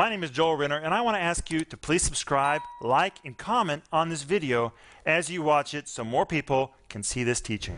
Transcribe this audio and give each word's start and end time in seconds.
My 0.00 0.08
name 0.08 0.24
is 0.24 0.30
Joel 0.30 0.56
Renner, 0.56 0.78
and 0.78 0.94
I 0.94 1.02
want 1.02 1.18
to 1.18 1.20
ask 1.20 1.50
you 1.50 1.62
to 1.62 1.76
please 1.76 2.00
subscribe, 2.00 2.62
like, 2.80 3.18
and 3.22 3.36
comment 3.36 3.82
on 3.92 4.08
this 4.08 4.22
video 4.22 4.72
as 5.04 5.28
you 5.28 5.42
watch 5.42 5.74
it 5.74 5.90
so 5.90 6.04
more 6.04 6.24
people 6.24 6.72
can 6.88 7.02
see 7.02 7.22
this 7.22 7.38
teaching. 7.38 7.76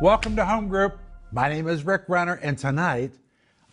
Welcome 0.00 0.34
to 0.36 0.46
Home 0.46 0.66
Group. 0.66 0.96
My 1.30 1.50
name 1.50 1.68
is 1.68 1.84
Rick 1.84 2.04
Renner, 2.08 2.40
and 2.42 2.56
tonight 2.56 3.12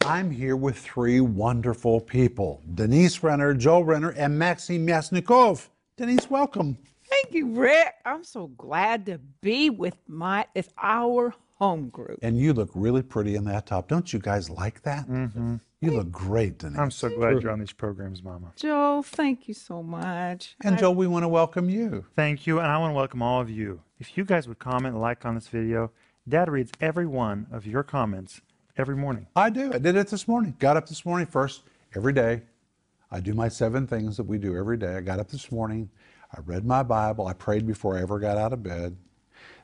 I'm 0.02 0.30
here 0.30 0.58
with 0.58 0.78
three 0.78 1.22
wonderful 1.22 2.02
people 2.02 2.62
Denise 2.76 3.24
Renner, 3.24 3.54
Joel 3.54 3.86
Renner, 3.86 4.10
and 4.10 4.38
Maxim 4.38 4.86
Yasnikov. 4.86 5.70
Denise, 5.96 6.30
welcome. 6.30 6.78
Thank 7.08 7.34
you, 7.34 7.48
Rick. 7.54 7.94
I'm 8.04 8.26
so 8.26 8.48
glad 8.58 9.06
to 9.06 9.20
be 9.40 9.70
with 9.70 9.96
my 10.06 10.48
it's 10.54 10.74
our 10.78 11.34
home 11.62 11.90
group. 11.90 12.18
And 12.24 12.40
you 12.40 12.54
look 12.54 12.72
really 12.74 13.04
pretty 13.04 13.36
in 13.36 13.46
that 13.46 13.68
top. 13.68 13.88
Don't 13.88 14.12
you 14.12 14.18
guys 14.20 14.50
like 14.50 14.82
that? 14.82 15.08
Mm-hmm. 15.08 15.58
You 15.80 15.92
look 15.92 16.12
great, 16.12 16.58
Denise. 16.58 16.80
I'm 16.80 16.90
so 16.90 17.08
glad 17.10 17.42
you're 17.42 17.52
on 17.52 17.60
these 17.60 17.72
programs, 17.72 18.24
Mama. 18.24 18.52
Joel, 18.56 19.04
thank 19.04 19.48
you 19.48 19.54
so 19.54 19.84
much. 19.84 20.56
and 20.64 20.76
I- 20.76 20.78
Joel, 20.80 20.96
we 20.96 21.06
want 21.06 21.22
to 21.24 21.28
welcome 21.28 21.70
you. 21.70 22.04
Thank 22.16 22.48
you, 22.48 22.58
and 22.60 22.68
I 22.68 22.78
want 22.80 22.92
to 22.92 22.96
welcome 22.96 23.22
all 23.22 23.40
of 23.42 23.50
you. 23.50 23.80
If 24.00 24.18
you 24.18 24.26
guys 24.26 24.48
would 24.48 24.58
comment 24.58 24.94
and 24.96 25.02
like 25.02 25.24
on 25.24 25.36
this 25.36 25.48
video, 25.48 25.92
Dad 26.28 26.50
reads 26.50 26.72
every 26.82 27.06
one 27.06 27.46
of 27.52 27.68
your 27.68 27.84
comments 27.84 28.42
every 28.76 28.96
morning. 28.96 29.28
I 29.36 29.52
do. 29.52 29.72
I 29.72 29.78
did 29.78 29.96
it 29.96 30.08
this 30.08 30.28
morning. 30.28 30.56
Got 30.58 30.78
up 30.78 30.88
this 30.88 31.06
morning 31.06 31.28
first, 31.28 31.62
every 31.96 32.14
day. 32.14 32.42
I 33.12 33.20
do 33.20 33.34
my 33.36 33.50
seven 33.50 33.86
things 33.86 34.18
that 34.18 34.24
we 34.24 34.40
do 34.40 34.56
every 34.58 34.78
day. 34.78 34.96
I 34.96 35.02
got 35.02 35.20
up 35.20 35.30
this 35.30 35.52
morning. 35.52 35.90
I 36.36 36.40
read 36.44 36.66
my 36.66 36.82
Bible. 36.82 37.28
I 37.28 37.34
prayed 37.34 37.68
before 37.68 37.98
I 37.98 38.02
ever 38.02 38.18
got 38.20 38.38
out 38.38 38.52
of 38.54 38.64
bed. 38.64 38.96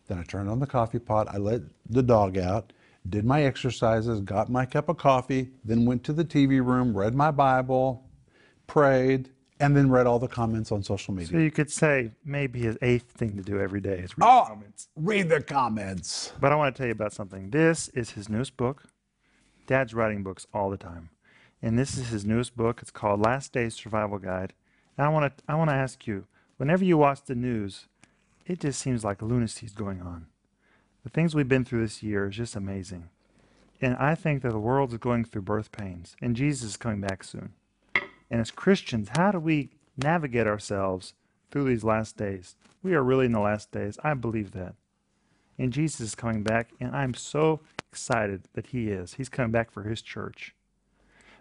Then 0.07 0.19
I 0.19 0.23
turned 0.23 0.49
on 0.49 0.59
the 0.59 0.67
coffee 0.67 0.99
pot. 0.99 1.27
I 1.29 1.37
let 1.37 1.61
the 1.89 2.03
dog 2.03 2.37
out, 2.37 2.73
did 3.09 3.25
my 3.25 3.43
exercises, 3.43 4.19
got 4.21 4.49
my 4.49 4.65
cup 4.65 4.89
of 4.89 4.97
coffee, 4.97 5.51
then 5.65 5.85
went 5.85 6.03
to 6.05 6.13
the 6.13 6.25
TV 6.25 6.65
room, 6.65 6.95
read 6.97 7.13
my 7.13 7.31
Bible, 7.31 8.05
prayed, 8.67 9.29
and 9.59 9.75
then 9.75 9.89
read 9.89 10.05
all 10.07 10.19
the 10.19 10.27
comments 10.27 10.71
on 10.71 10.83
social 10.83 11.13
media. 11.13 11.29
So 11.31 11.37
you 11.37 11.51
could 11.51 11.71
say 11.71 12.11
maybe 12.23 12.59
his 12.59 12.77
eighth 12.81 13.11
thing 13.11 13.35
to 13.37 13.43
do 13.43 13.59
every 13.59 13.81
day 13.81 13.97
is 13.99 14.17
read 14.17 14.27
Oh, 14.27 14.45
comments. 14.47 14.87
read 14.95 15.29
the 15.29 15.41
comments. 15.41 16.31
But 16.39 16.51
I 16.51 16.55
want 16.55 16.75
to 16.75 16.77
tell 16.77 16.85
you 16.87 16.91
about 16.93 17.11
something. 17.13 17.49
This 17.49 17.87
is 17.89 18.11
his 18.11 18.29
newest 18.29 18.55
book. 18.55 18.83
Dad's 19.65 19.93
writing 19.93 20.23
books 20.23 20.45
all 20.53 20.69
the 20.69 20.77
time. 20.77 21.09
And 21.61 21.77
this 21.77 21.97
is 21.97 22.09
his 22.09 22.23
newest 22.23 22.55
book. 22.55 22.79
It's 22.81 22.91
called 22.91 23.19
Last 23.19 23.51
Days 23.51 23.73
Survival 23.75 24.19
Guide. 24.19 24.53
And 24.97 25.05
I 25.05 25.09
want 25.09 25.35
to 25.37 25.43
I 25.47 25.55
want 25.55 25.71
to 25.71 25.75
ask 25.75 26.05
you, 26.05 26.25
whenever 26.57 26.85
you 26.85 26.97
watch 26.97 27.23
the 27.23 27.35
news, 27.35 27.87
it 28.47 28.61
just 28.61 28.79
seems 28.79 29.03
like 29.03 29.21
lunacy 29.21 29.65
is 29.65 29.73
going 29.73 30.01
on. 30.01 30.27
The 31.03 31.09
things 31.09 31.35
we've 31.35 31.47
been 31.47 31.65
through 31.65 31.81
this 31.81 32.01
year 32.01 32.27
is 32.27 32.37
just 32.37 32.55
amazing. 32.55 33.09
And 33.81 33.95
I 33.97 34.15
think 34.15 34.41
that 34.41 34.51
the 34.51 34.59
world 34.59 34.91
is 34.93 34.97
going 34.97 35.25
through 35.25 35.43
birth 35.43 35.71
pains, 35.71 36.15
and 36.21 36.35
Jesus 36.35 36.71
is 36.71 36.77
coming 36.77 37.01
back 37.01 37.23
soon. 37.23 37.53
And 38.31 38.41
as 38.41 38.49
Christians, 38.49 39.09
how 39.15 39.31
do 39.31 39.39
we 39.39 39.69
navigate 39.97 40.47
ourselves 40.47 41.13
through 41.51 41.65
these 41.65 41.83
last 41.83 42.17
days? 42.17 42.55
We 42.81 42.93
are 42.95 43.03
really 43.03 43.25
in 43.25 43.33
the 43.33 43.39
last 43.39 43.71
days. 43.71 43.99
I 44.03 44.13
believe 44.13 44.51
that. 44.51 44.75
And 45.59 45.73
Jesus 45.73 45.99
is 45.99 46.15
coming 46.15 46.43
back, 46.43 46.71
and 46.79 46.95
I'm 46.95 47.13
so 47.13 47.59
excited 47.91 48.43
that 48.53 48.67
He 48.67 48.89
is. 48.89 49.15
He's 49.15 49.29
coming 49.29 49.51
back 49.51 49.71
for 49.71 49.83
His 49.83 50.01
church. 50.01 50.55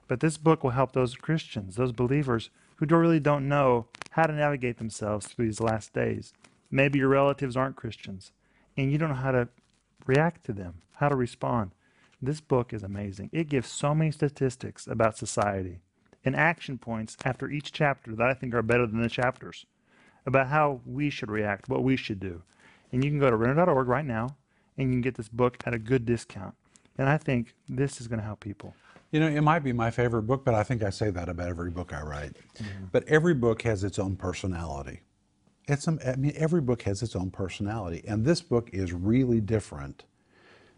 But 0.08 0.20
this 0.20 0.36
book 0.36 0.62
will 0.62 0.70
help 0.70 0.92
those 0.92 1.14
Christians, 1.14 1.76
those 1.76 1.92
believers 1.92 2.50
who 2.76 2.86
don't 2.86 3.00
really 3.00 3.20
don't 3.20 3.48
know 3.48 3.86
how 4.10 4.24
to 4.24 4.32
navigate 4.32 4.78
themselves 4.78 5.26
through 5.26 5.46
these 5.46 5.60
last 5.60 5.92
days. 5.92 6.32
Maybe 6.70 6.98
your 6.98 7.08
relatives 7.08 7.56
aren't 7.56 7.76
Christians, 7.76 8.32
and 8.76 8.90
you 8.90 8.98
don't 8.98 9.10
know 9.10 9.14
how 9.14 9.32
to 9.32 9.48
react 10.06 10.44
to 10.46 10.52
them, 10.52 10.82
how 10.96 11.08
to 11.08 11.16
respond. 11.16 11.72
This 12.20 12.40
book 12.40 12.72
is 12.72 12.82
amazing. 12.82 13.30
It 13.32 13.48
gives 13.48 13.68
so 13.68 13.94
many 13.94 14.10
statistics 14.10 14.86
about 14.86 15.18
society 15.18 15.80
and 16.24 16.34
action 16.34 16.78
points 16.78 17.16
after 17.24 17.48
each 17.48 17.72
chapter 17.72 18.14
that 18.16 18.28
I 18.28 18.34
think 18.34 18.54
are 18.54 18.62
better 18.62 18.86
than 18.86 19.02
the 19.02 19.08
chapters 19.08 19.66
about 20.26 20.48
how 20.48 20.80
we 20.84 21.08
should 21.08 21.30
react, 21.30 21.68
what 21.68 21.84
we 21.84 21.96
should 21.96 22.18
do. 22.18 22.42
And 22.90 23.04
you 23.04 23.10
can 23.10 23.20
go 23.20 23.30
to 23.30 23.36
renner.org 23.36 23.86
right 23.86 24.04
now 24.04 24.36
and 24.76 24.88
you 24.88 24.94
can 24.94 25.00
get 25.02 25.14
this 25.14 25.28
book 25.28 25.58
at 25.64 25.74
a 25.74 25.78
good 25.78 26.04
discount. 26.04 26.54
And 26.98 27.08
I 27.08 27.16
think 27.16 27.54
this 27.68 28.00
is 28.00 28.08
going 28.08 28.18
to 28.18 28.26
help 28.26 28.40
people. 28.40 28.74
You 29.12 29.20
know, 29.20 29.28
it 29.28 29.42
might 29.42 29.60
be 29.60 29.72
my 29.72 29.90
favorite 29.90 30.22
book, 30.22 30.44
but 30.44 30.54
I 30.54 30.64
think 30.64 30.82
I 30.82 30.90
say 30.90 31.10
that 31.10 31.28
about 31.28 31.48
every 31.48 31.70
book 31.70 31.92
I 31.92 32.02
write. 32.02 32.36
Mm-hmm. 32.58 32.86
But 32.90 33.04
every 33.06 33.34
book 33.34 33.62
has 33.62 33.84
its 33.84 33.98
own 33.98 34.16
personality. 34.16 35.02
It's, 35.68 35.88
um, 35.88 35.98
I 36.06 36.16
mean, 36.16 36.32
every 36.36 36.60
book 36.60 36.82
has 36.82 37.02
its 37.02 37.16
own 37.16 37.30
personality. 37.30 38.04
And 38.06 38.24
this 38.24 38.40
book 38.40 38.70
is 38.72 38.92
really 38.92 39.40
different 39.40 40.04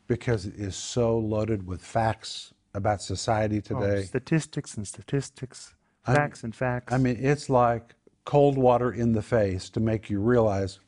because 0.06 0.47
it 0.47 0.54
is 0.56 0.75
so 0.76 1.19
loaded 1.19 1.66
with 1.66 1.82
facts 1.82 2.54
about 2.75 3.03
society 3.03 3.59
Oh, 3.71 3.81
today. 3.81 4.03
statistics 4.04 4.76
and 4.76 4.87
statistics, 4.88 5.75
facts 6.04 6.43
and 6.43 6.54
facts. 6.54 6.93
I 6.93 6.99
mean, 6.99 7.16
it's 7.21 7.50
like 7.50 7.94
cold 8.25 8.56
water 8.56 8.91
in 8.93 9.12
the 9.12 9.22
face 9.22 9.69
to 9.71 9.81
make 9.81 10.09
you 10.09 10.21
realize, 10.21 10.78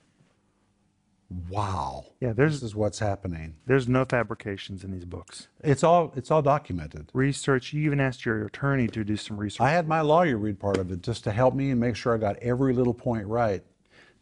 wow, 1.50 2.06
Yeah, 2.20 2.32
there's- 2.32 2.54
this 2.54 2.62
is 2.62 2.74
what's 2.74 2.98
happening. 2.98 3.54
there's 3.66 3.86
no 3.88 4.04
fabrications 4.06 4.82
in 4.82 4.90
these 4.92 5.04
books. 5.04 5.48
It's 5.62 5.84
all, 5.84 6.12
it's 6.16 6.30
all 6.30 6.42
documented. 6.42 7.10
Research, 7.12 7.72
you 7.74 7.82
even 7.84 8.00
asked 8.00 8.24
your 8.24 8.44
attorney 8.46 8.88
to 8.88 9.04
do 9.04 9.16
some 9.16 9.36
research. 9.36 9.60
I 9.60 9.70
had 9.70 9.86
my 9.86 10.00
lawyer 10.00 10.38
read 10.38 10.58
part 10.58 10.78
of 10.78 10.90
it 10.90 11.02
just 11.02 11.22
to 11.24 11.32
help 11.32 11.54
me 11.54 11.70
and 11.70 11.78
make 11.80 11.96
sure 11.96 12.14
I 12.14 12.18
got 12.18 12.36
every 12.38 12.72
little 12.72 12.94
point 12.94 13.26
right. 13.26 13.62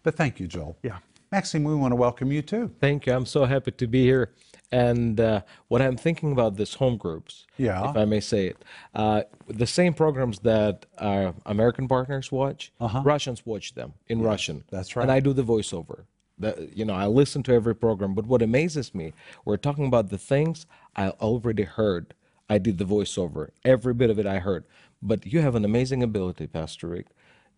But 0.09 0.17
thank 0.17 0.41
you, 0.41 0.47
Joel. 0.47 0.79
Yeah. 0.83 1.01
Maxime, 1.31 1.65
we 1.65 1.75
want 1.75 1.93
to 1.93 1.97
welcome 1.97 2.33
you 2.33 2.41
too. 2.41 2.71
Thank 2.81 3.05
you. 3.05 3.13
I'm 3.13 3.27
so 3.27 3.45
happy 3.45 3.73
to 3.73 3.87
be 3.87 4.05
here. 4.05 4.33
And 4.73 5.21
uh, 5.21 5.43
what 5.69 5.83
I'm 5.83 5.99
thinking 5.99 6.33
about 6.33 6.57
this 6.57 6.73
home 6.73 6.97
groups, 6.97 7.45
Yeah. 7.59 7.91
if 7.91 7.95
I 7.95 8.07
may 8.07 8.21
say 8.21 8.47
it, 8.47 8.65
uh, 8.95 9.25
the 9.49 9.67
same 9.67 9.93
programs 9.93 10.39
that 10.39 10.87
our 10.97 11.35
American 11.45 11.89
partners 11.89 12.33
watch, 12.33 12.73
Russians 12.81 13.45
watch 13.45 13.75
them 13.75 13.93
in 14.07 14.23
Russian. 14.23 14.65
That's 14.71 14.97
right. 14.97 15.03
And. 15.03 15.13
I 15.13 15.21
do 15.21 15.35
the 15.35 15.45
voiceover. 15.45 16.05
The, 16.39 16.71
you 16.75 16.87
know, 16.87 16.95
I 16.95 17.07
listen 17.07 17.43
to 17.43 17.53
every 17.53 17.75
program. 17.75 18.15
But 18.15 18.25
what 18.25 18.41
amazes 18.41 18.95
me, 18.95 19.13
we're 19.45 19.59
talking 19.59 19.85
about 19.85 20.09
the 20.09 20.17
things 20.17 20.65
I 20.97 21.11
already 21.21 21.65
heard. 21.65 22.15
I 22.49 22.57
did 22.57 22.79
the 22.79 22.87
voiceover. 22.87 23.51
Every 23.63 23.93
bit 23.93 24.09
of 24.09 24.19
it 24.19 24.25
I 24.25 24.39
heard. 24.39 24.65
But 25.03 25.27
you 25.27 25.43
have 25.43 25.55
an 25.55 25.67
amazing 25.67 26.03
ability, 26.03 26.47
Pastor 26.47 26.89
Rick. 26.89 27.09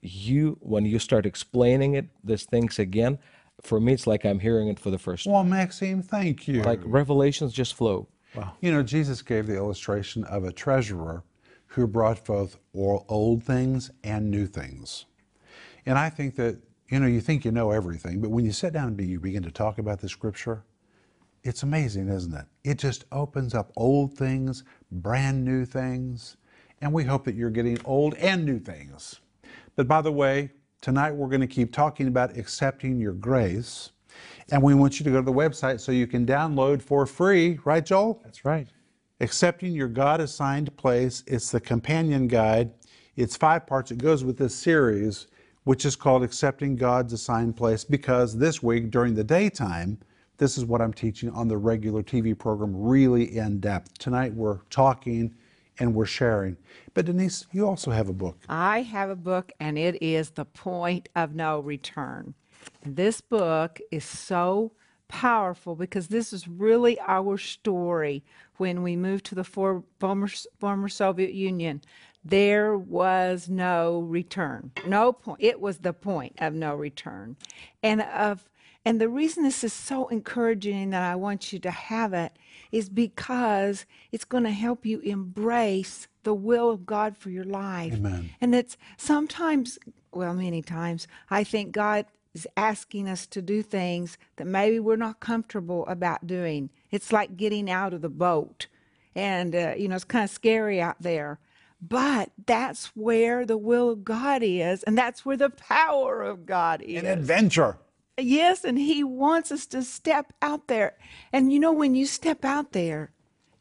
You, 0.03 0.57
when 0.61 0.85
you 0.85 0.99
start 0.99 1.27
explaining 1.27 1.95
it, 1.95 2.07
these 2.25 2.45
things 2.45 2.79
again, 2.79 3.19
for 3.63 3.79
me, 3.79 3.93
it's 3.93 4.07
like 4.07 4.25
I'm 4.25 4.39
hearing 4.39 4.69
it 4.69 4.79
for 4.79 4.91
the 4.91 4.99
first 4.99 5.25
time 5.25 5.35
Well, 5.35 5.45
Maxime, 5.45 6.03
thank 6.03 6.49
you. 6.49 6.63
like 6.63 6.81
revelations 6.85 7.53
just 7.53 7.75
flow 7.75 8.09
Wow. 8.35 8.53
You 8.61 8.73
know, 8.73 8.83
Jesus 8.83 9.23
gave 9.23 9.47
the 9.47 9.57
illustration 9.57 10.25
of 10.25 10.45
a 10.45 10.53
treasurer 10.53 11.25
who 11.67 11.87
brought 11.87 12.25
both 12.25 12.57
old 12.75 13.45
things 13.45 13.91
and 14.05 14.31
new 14.31 14.47
things. 14.47 15.07
And 15.87 15.99
I 15.99 16.11
think 16.11 16.37
that, 16.37 16.59
you 16.91 17.01
know, 17.01 17.07
you 17.07 17.21
think 17.21 17.45
you 17.45 17.53
know 17.53 17.71
everything, 17.71 18.21
but 18.21 18.31
when 18.31 18.45
you 18.45 18.53
sit 18.53 18.73
down 18.73 18.89
and 18.89 19.01
you 19.01 19.21
begin 19.21 19.43
to 19.45 19.51
talk 19.51 19.79
about 19.79 20.01
the 20.01 20.09
scripture, 20.09 20.65
it's 21.43 21.63
amazing, 21.63 22.09
isn't 22.09 22.35
it? 22.35 22.47
It 22.65 22.79
just 22.79 23.05
opens 23.11 23.55
up 23.55 23.73
old 23.77 24.15
things, 24.15 24.63
brand 24.91 25.45
new 25.45 25.65
things, 25.65 26.37
and 26.81 26.93
we 26.93 27.05
hope 27.05 27.25
that 27.25 27.35
you're 27.35 27.51
getting 27.51 27.79
old 27.85 28.15
and 28.15 28.45
new 28.45 28.59
things. 28.59 29.21
But 29.81 29.89
by 29.89 30.03
the 30.03 30.13
way, 30.13 30.51
tonight 30.83 31.13
we're 31.13 31.31
going 31.31 31.41
to 31.41 31.47
keep 31.47 31.73
talking 31.73 32.07
about 32.07 32.37
accepting 32.37 33.01
your 33.01 33.15
grace. 33.15 33.93
And 34.53 34.63
we 34.63 34.75
want 34.75 35.01
you 35.01 35.05
to 35.05 35.11
go 35.11 35.17
to 35.17 35.23
the 35.23 35.33
website 35.33 35.81
so 35.81 35.91
you 35.91 36.07
can 36.07 36.27
download 36.27 36.83
for 36.83 37.07
free, 37.07 37.59
right, 37.65 37.83
Joel? 37.83 38.21
That's 38.23 38.45
right. 38.45 38.69
Accepting 39.21 39.73
Your 39.73 39.89
God 39.89 40.21
Assigned 40.21 40.77
Place. 40.77 41.25
It's 41.27 41.51
the 41.51 41.61
companion 41.61 42.29
guide. 42.29 42.73
It's 43.17 43.39
five 43.39 43.67
parts. 43.67 43.91
It 43.91 43.97
goes 43.97 44.23
with 44.23 44.37
this 44.37 44.55
series, 44.55 45.29
which 45.65 45.87
is 45.87 45.97
called 45.97 46.25
Accepting 46.25 46.77
God's 46.77 47.15
Assigned 47.15 47.57
Place, 47.57 47.83
because 47.83 48.37
this 48.37 48.63
week 48.63 48.91
during 48.91 49.15
the 49.15 49.25
daytime, 49.25 49.99
this 50.37 50.59
is 50.59 50.67
what 50.67 50.83
I'm 50.83 50.93
teaching 50.93 51.31
on 51.31 51.49
the 51.49 51.57
regular 51.57 52.03
TV 52.03 52.39
program, 52.39 52.77
really 52.77 53.39
in 53.39 53.61
depth. 53.61 53.97
Tonight 53.97 54.35
we're 54.35 54.59
talking 54.69 55.35
and 55.79 55.95
we're 55.95 56.07
sharing. 56.07 56.57
But 56.95 57.07
Denise, 57.07 57.47
you 57.53 57.67
also 57.67 57.91
have 57.91 58.09
a 58.09 58.13
book. 58.13 58.39
I 58.49 58.83
have 58.83 59.11
a 59.11 59.17
book, 59.17 59.53
and 59.61 59.79
it 59.79 60.03
is 60.03 60.31
The 60.31 60.45
Point 60.45 61.09
of 61.15 61.35
No 61.35 61.61
Return. 61.61 62.35
This 62.85 63.21
book 63.21 63.81
is 63.91 64.05
so 64.05 64.73
powerful 65.09 65.75
because 65.75 66.09
this 66.09 66.33
is 66.33 66.47
really 66.47 66.99
our 67.01 67.37
story 67.37 68.23
when 68.59 68.83
we 68.83 68.97
moved 68.97 69.27
to 69.27 69.35
the 69.35 69.45
for, 69.45 69.83
former, 69.99 70.29
former 70.59 70.89
Soviet 70.89 71.33
Union. 71.33 71.83
There 72.25 72.77
was 72.77 73.49
no 73.49 74.01
return, 74.01 74.73
no 74.87 75.13
point. 75.13 75.41
It 75.43 75.61
was 75.61 75.79
the 75.79 75.95
point 75.95 76.35
of 76.39 76.53
no 76.53 76.75
return, 76.75 77.37
and 77.83 78.03
of 78.03 78.49
and 78.85 79.01
the 79.01 79.09
reason 79.09 79.43
this 79.43 79.63
is 79.63 79.73
so 79.73 80.09
encouraging 80.09 80.91
that 80.91 81.03
I 81.03 81.17
want 81.17 81.53
you 81.53 81.59
to 81.61 81.71
have 81.71 82.13
it 82.13 82.33
is 82.73 82.89
because 82.89 83.85
it's 84.11 84.25
going 84.25 84.45
to 84.45 84.51
help 84.51 84.87
you 84.87 85.01
embrace 85.01 86.09
the 86.23 86.35
will 86.35 86.71
of 86.71 86.87
God 86.87 87.17
for 87.17 87.31
your 87.31 87.45
life. 87.45 87.95
Amen. 87.95 88.31
And 88.41 88.55
it's 88.55 88.77
sometimes, 88.97 89.79
well, 90.13 90.35
many 90.35 90.63
times, 90.63 91.07
I 91.29 91.45
think 91.45 91.73
God 91.73 92.07
is 92.35 92.47
asking 92.57 93.09
us 93.09 93.27
to 93.27 93.43
do 93.43 93.63
things 93.63 94.17
that 94.37 94.47
maybe 94.47 94.79
we're 94.79 94.97
not 94.97 95.21
comfortable 95.21 95.87
about 95.87 96.27
doing. 96.27 96.71
It's 96.91 97.13
like 97.13 97.37
getting 97.37 97.71
out 97.71 97.93
of 97.93 98.03
the 98.03 98.09
boat. 98.09 98.67
And, 99.15 99.55
uh, 99.55 99.75
you 99.77 99.89
know, 99.89 99.97
it's 99.97 100.05
kind 100.05 100.25
of 100.25 100.31
scary 100.31 100.81
out 100.81 100.97
there. 101.01 101.39
But 101.83 102.31
that's 102.47 102.87
where 102.95 103.45
the 103.45 103.57
will 103.57 103.91
of 103.91 104.05
God 104.05 104.43
is, 104.43 104.83
and 104.83 104.99
that's 104.99 105.25
where 105.25 105.37
the 105.37 105.51
power 105.51 106.23
of 106.23 106.45
God 106.45 106.83
is. 106.83 107.03
An 107.03 107.09
adventure. 107.09 107.79
Yes, 108.23 108.65
and 108.65 108.79
He 108.79 109.03
wants 109.03 109.51
us 109.51 109.67
to 109.67 109.83
step 109.83 110.33
out 110.43 110.69
there. 110.69 110.97
And 111.33 111.53
you 111.53 111.59
know, 111.59 111.73
when 111.73 111.95
you 111.95 112.07
step 112.07 112.45
out 112.45 112.73
there, 112.73 113.13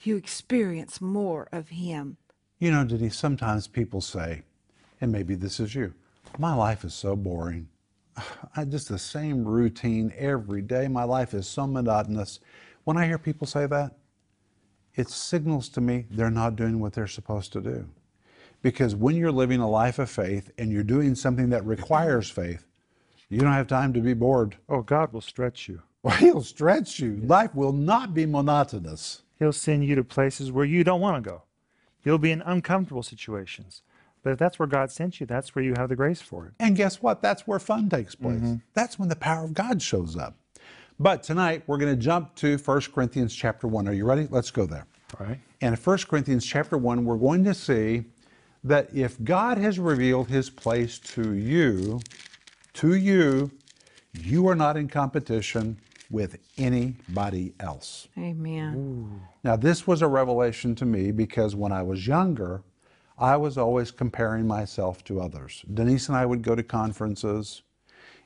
you 0.02 0.16
experience 0.16 1.02
more 1.02 1.48
of 1.52 1.70
Him. 1.70 2.18
You 2.60 2.72
know, 2.72 2.84
Denise, 2.84 3.18
sometimes 3.18 3.68
people 3.68 4.02
say, 4.02 4.44
and 5.02 5.12
maybe 5.12 5.36
this 5.36 5.60
is 5.60 5.76
you, 5.76 5.94
my 6.38 6.54
life 6.54 6.84
is 6.84 6.94
so 6.94 7.16
boring. 7.16 7.68
I 8.56 8.66
just 8.66 8.90
the 8.90 9.00
same 9.00 9.46
routine 9.46 10.14
every 10.18 10.62
day. 10.62 10.88
My 10.88 11.04
life 11.04 11.34
is 11.34 11.48
so 11.48 11.66
monotonous. 11.66 12.40
When 12.84 12.98
I 12.98 13.06
hear 13.06 13.18
people 13.18 13.48
say 13.48 13.66
that, 13.66 13.96
it 14.96 15.10
signals 15.10 15.70
to 15.70 15.82
me 15.82 16.06
they're 16.12 16.30
not 16.30 16.56
doing 16.56 16.80
what 16.80 16.94
they're 16.94 17.08
supposed 17.08 17.54
to 17.54 17.62
do. 17.62 17.88
Because 18.62 18.96
when 18.96 19.16
you're 19.16 19.32
living 19.32 19.62
a 19.62 19.70
life 19.70 20.00
of 20.00 20.10
faith 20.10 20.52
and 20.58 20.72
you're 20.72 20.84
doing 20.84 21.16
something 21.16 21.50
that 21.50 21.66
requires 21.66 22.30
faith, 22.30 22.66
you 23.30 23.40
don't 23.40 23.54
have 23.54 23.68
time 23.68 23.94
to 23.94 24.02
be 24.02 24.14
bored. 24.14 24.58
Oh, 24.68 24.82
God 24.82 25.14
will 25.14 25.22
stretch 25.22 25.68
you. 25.68 25.82
Well, 26.02 26.16
he'll 26.16 26.44
stretch 26.44 27.02
you. 27.02 27.18
Life 27.26 27.54
will 27.54 27.74
not 27.74 28.14
be 28.14 28.26
monotonous. 28.26 29.24
He'll 29.38 29.52
send 29.52 29.84
you 29.84 29.96
to 29.96 30.04
places 30.06 30.50
where 30.50 30.64
you 30.64 30.86
don't 30.86 31.02
want 31.02 31.22
to 31.22 31.30
go. 31.30 31.44
You'll 32.06 32.20
be 32.20 32.32
in 32.32 32.42
uncomfortable 32.42 33.04
situations. 33.04 33.82
But 34.24 34.32
if 34.32 34.40
that's 34.40 34.58
where 34.60 34.68
God 34.68 34.92
sent 34.92 35.20
you, 35.20 35.26
that's 35.26 35.54
where 35.54 35.64
you 35.64 35.74
have 35.76 35.90
the 35.90 35.98
grace 35.98 36.22
for 36.22 36.46
it. 36.46 36.54
And 36.58 36.78
guess 36.78 37.02
what? 37.02 37.22
That's 37.22 37.46
where 37.46 37.60
fun 37.60 37.90
takes 37.90 38.16
mm-hmm. 38.16 38.40
place. 38.40 38.60
That's 38.74 38.98
when 38.98 39.10
the 39.10 39.18
power 39.18 39.44
of 39.44 39.54
God 39.54 39.82
shows 39.82 40.16
up. 40.16 40.38
But 41.00 41.22
tonight 41.22 41.64
we're 41.68 41.78
going 41.78 41.94
to 41.94 42.02
jump 42.02 42.36
to 42.36 42.58
1 42.58 42.82
Corinthians 42.94 43.36
chapter 43.36 43.68
1. 43.68 43.88
Are 43.88 43.94
you 43.94 44.06
ready? 44.06 44.28
Let's 44.30 44.52
go 44.52 44.66
there. 44.66 44.86
All 45.20 45.28
right. 45.28 45.40
And 45.62 45.76
in 45.76 45.82
1 45.82 45.98
Corinthians 46.10 46.46
chapter 46.46 46.78
1, 46.78 47.06
we're 47.06 47.18
going 47.18 47.44
to 47.46 47.54
see 47.54 48.06
that 48.64 48.94
if 48.94 49.22
God 49.24 49.58
has 49.58 49.80
revealed 49.80 50.28
his 50.28 50.50
place 50.50 51.00
to 51.00 51.34
you, 51.34 52.02
to 52.74 52.96
you, 52.96 53.52
you 54.14 54.48
are 54.48 54.56
not 54.56 54.78
in 54.78 54.88
competition 54.88 55.78
with 56.10 56.38
anybody 56.58 57.54
else. 57.60 58.08
Amen. 58.18 59.22
Now, 59.44 59.56
this 59.56 59.86
was 59.86 60.02
a 60.02 60.08
revelation 60.08 60.76
to 60.76 60.86
me 60.86 61.12
because 61.12 61.56
when 61.56 61.72
I 61.72 61.84
was 61.84 62.08
younger, 62.08 62.64
I 63.18 63.38
was 63.38 63.58
always 63.58 63.92
comparing 63.92 64.48
myself 64.48 65.04
to 65.06 65.22
others. 65.22 65.64
Denise 65.74 66.08
and 66.08 66.18
I 66.18 66.26
would 66.26 66.42
go 66.42 66.56
to 66.56 66.64
conferences 66.64 67.62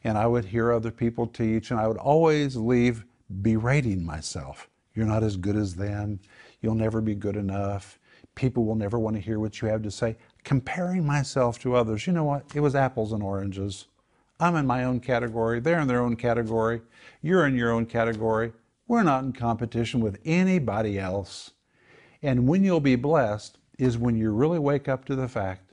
and 0.04 0.18
I 0.18 0.28
would 0.28 0.46
hear 0.46 0.72
other 0.72 0.92
people 0.92 1.28
teach, 1.28 1.72
and 1.72 1.80
I 1.80 1.88
would 1.88 1.98
always 1.98 2.56
leave 2.58 3.06
berating 3.42 4.06
myself. 4.06 4.70
You're 4.94 5.06
not 5.06 5.24
as 5.24 5.38
good 5.38 5.56
as 5.56 5.76
them. 5.76 6.20
You'll 6.62 6.76
never 6.76 7.02
be 7.02 7.16
good 7.16 7.38
enough. 7.38 8.00
People 8.36 8.66
will 8.66 8.76
never 8.76 9.00
want 9.00 9.16
to 9.16 9.22
hear 9.22 9.40
what 9.40 9.62
you 9.62 9.68
have 9.70 9.82
to 9.84 9.92
say. 9.92 10.18
Comparing 10.44 11.06
myself 11.06 11.58
to 11.60 11.76
others, 11.76 12.06
you 12.06 12.14
know 12.14 12.26
what? 12.26 12.44
It 12.54 12.60
was 12.60 12.76
apples 12.76 13.14
and 13.14 13.24
oranges. 13.24 13.86
I'm 14.44 14.58
in 14.58 14.68
my 14.68 14.84
own 14.84 15.00
category. 15.00 15.62
They're 15.62 15.80
in 15.80 15.88
their 15.88 16.02
own 16.02 16.18
category. 16.18 16.82
You're 17.22 17.48
in 17.48 17.56
your 17.56 17.72
own 17.72 17.86
category. 17.86 18.52
We're 18.90 19.04
not 19.04 19.24
in 19.24 19.32
competition 19.32 20.02
with 20.02 20.20
anybody 20.26 21.00
else. 21.00 21.52
And 22.22 22.46
when 22.46 22.66
you'll 22.66 22.82
be 22.82 22.98
blessed 22.98 23.58
is 23.80 23.98
when 23.98 24.18
you 24.18 24.32
really 24.32 24.60
wake 24.60 24.90
up 24.90 25.06
to 25.06 25.16
the 25.16 25.30
fact 25.30 25.72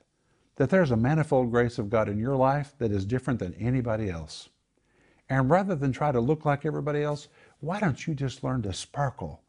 that 0.55 0.70
there's 0.70 0.93
a 0.93 0.96
manifold 0.96 1.50
grace 1.50 1.78
of 1.78 1.90
God 1.90 2.08
in 2.08 2.17
your 2.17 2.37
life 2.37 2.75
that 2.78 2.93
is 2.93 3.05
different 3.05 3.40
than 3.40 3.55
anybody 3.55 4.08
else. 4.08 4.50
And 5.28 5.50
rather 5.50 5.75
than 5.75 5.90
try 5.90 6.12
to 6.12 6.20
look 6.20 6.44
like 6.44 6.64
everybody 6.64 7.02
else, 7.02 7.26
why 7.58 7.81
don't 7.81 8.06
you 8.06 8.14
just 8.14 8.44
learn 8.44 8.62
to 8.62 8.73
sparkle 8.73 9.43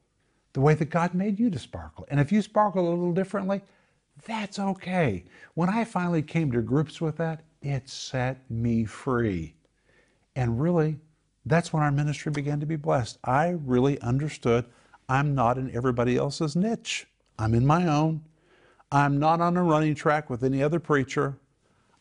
the 0.53 0.61
way 0.61 0.73
that 0.73 0.89
God 0.89 1.13
made 1.13 1.39
you 1.39 1.51
to 1.51 1.59
sparkle? 1.59 2.07
And 2.09 2.19
if 2.19 2.31
you 2.31 2.41
sparkle 2.41 2.87
a 2.87 2.89
little 2.89 3.13
differently, 3.13 3.61
that's 4.25 4.57
okay. 4.57 5.25
When 5.53 5.69
I 5.69 5.83
finally 5.83 6.23
came 6.23 6.51
to 6.53 6.61
grips 6.61 6.99
with 6.99 7.17
that, 7.17 7.43
it 7.61 7.89
set 7.89 8.49
me 8.49 8.85
free. 8.85 9.55
And 10.35 10.61
really, 10.61 10.99
that's 11.45 11.73
when 11.73 11.83
our 11.83 11.91
ministry 11.91 12.31
began 12.31 12.59
to 12.59 12.65
be 12.65 12.75
blessed. 12.75 13.17
I 13.23 13.49
really 13.65 13.99
understood 14.01 14.65
I'm 15.09 15.35
not 15.35 15.57
in 15.57 15.75
everybody 15.75 16.15
else's 16.15 16.55
niche, 16.55 17.07
I'm 17.37 17.53
in 17.53 17.65
my 17.65 17.87
own. 17.87 18.21
I'm 18.93 19.19
not 19.19 19.39
on 19.39 19.55
a 19.55 19.63
running 19.63 19.95
track 19.95 20.29
with 20.29 20.43
any 20.43 20.61
other 20.61 20.79
preacher. 20.79 21.37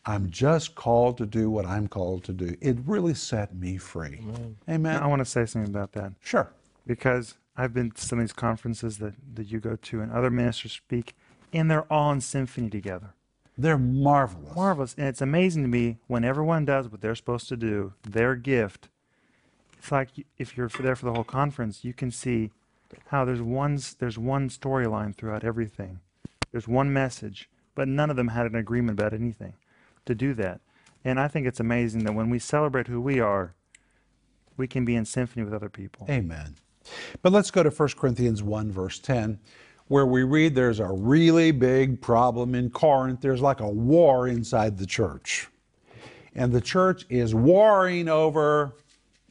I'm 0.05 0.29
just 0.29 0.75
called 0.75 1.17
to 1.19 1.25
do 1.25 1.49
what 1.49 1.65
I'm 1.65 1.87
called 1.87 2.25
to 2.25 2.33
do. 2.33 2.55
It 2.59 2.77
really 2.85 3.13
set 3.13 3.55
me 3.55 3.77
free. 3.77 4.19
Amen. 4.69 4.95
Now, 4.95 5.03
I 5.03 5.07
want 5.07 5.19
to 5.19 5.25
say 5.25 5.45
something 5.45 5.69
about 5.73 5.93
that 5.93 6.11
Sure. 6.21 6.51
because 6.85 7.35
I've 7.55 7.73
been 7.73 7.91
to 7.91 8.01
some 8.01 8.19
of 8.19 8.23
these 8.23 8.33
conferences 8.33 8.97
that, 8.97 9.13
that 9.35 9.47
you 9.51 9.59
go 9.59 9.77
to 9.77 10.01
and 10.01 10.11
other 10.11 10.29
ministers 10.29 10.73
speak, 10.73 11.15
and 11.53 11.71
they're 11.71 11.91
all 11.91 12.11
in 12.11 12.19
symphony 12.19 12.69
together. 12.69 13.13
They're 13.57 13.77
marvelous. 13.77 14.55
Marvelous. 14.55 14.95
And 14.97 15.07
it's 15.07 15.21
amazing 15.21 15.63
to 15.63 15.67
me 15.67 15.97
when 16.07 16.23
everyone 16.23 16.65
does 16.65 16.89
what 16.89 17.01
they're 17.01 17.15
supposed 17.15 17.49
to 17.49 17.57
do, 17.57 17.93
their 18.03 18.35
gift. 18.35 18.89
It's 19.77 19.91
like 19.91 20.09
if 20.37 20.55
you're 20.55 20.69
there 20.69 20.95
for 20.95 21.05
the 21.05 21.13
whole 21.13 21.23
conference, 21.23 21.83
you 21.83 21.93
can 21.93 22.11
see 22.11 22.51
how 23.07 23.25
there's 23.25 23.41
one, 23.41 23.79
there's 23.99 24.17
one 24.17 24.49
storyline 24.49 25.15
throughout 25.15 25.43
everything. 25.43 25.99
There's 26.51 26.67
one 26.67 26.91
message, 26.91 27.49
but 27.75 27.87
none 27.87 28.09
of 28.09 28.15
them 28.15 28.29
had 28.29 28.45
an 28.45 28.55
agreement 28.55 28.99
about 28.99 29.13
anything 29.13 29.53
to 30.05 30.15
do 30.15 30.33
that. 30.35 30.61
And 31.03 31.19
I 31.19 31.27
think 31.27 31.47
it's 31.47 31.59
amazing 31.59 32.03
that 32.03 32.13
when 32.13 32.29
we 32.29 32.39
celebrate 32.39 32.87
who 32.87 33.01
we 33.01 33.19
are, 33.19 33.55
we 34.57 34.67
can 34.67 34.85
be 34.85 34.95
in 34.95 35.05
symphony 35.05 35.43
with 35.43 35.53
other 35.53 35.69
people. 35.69 36.05
Amen. 36.09 36.55
But 37.21 37.31
let's 37.31 37.51
go 37.51 37.63
to 37.63 37.69
1 37.69 37.89
Corinthians 37.97 38.43
1, 38.43 38.71
verse 38.71 38.99
10, 38.99 39.39
where 39.91 40.05
we 40.05 40.23
read 40.23 40.55
there's 40.55 40.79
a 40.79 40.87
really 40.87 41.51
big 41.51 42.01
problem 42.01 42.55
in 42.55 42.69
Corinth. 42.69 43.19
There's 43.19 43.41
like 43.41 43.59
a 43.59 43.67
war 43.67 44.25
inside 44.25 44.77
the 44.77 44.85
church. 44.85 45.49
And 46.33 46.53
the 46.53 46.61
church 46.61 47.05
is 47.09 47.35
warring 47.35 48.07
over 48.07 48.77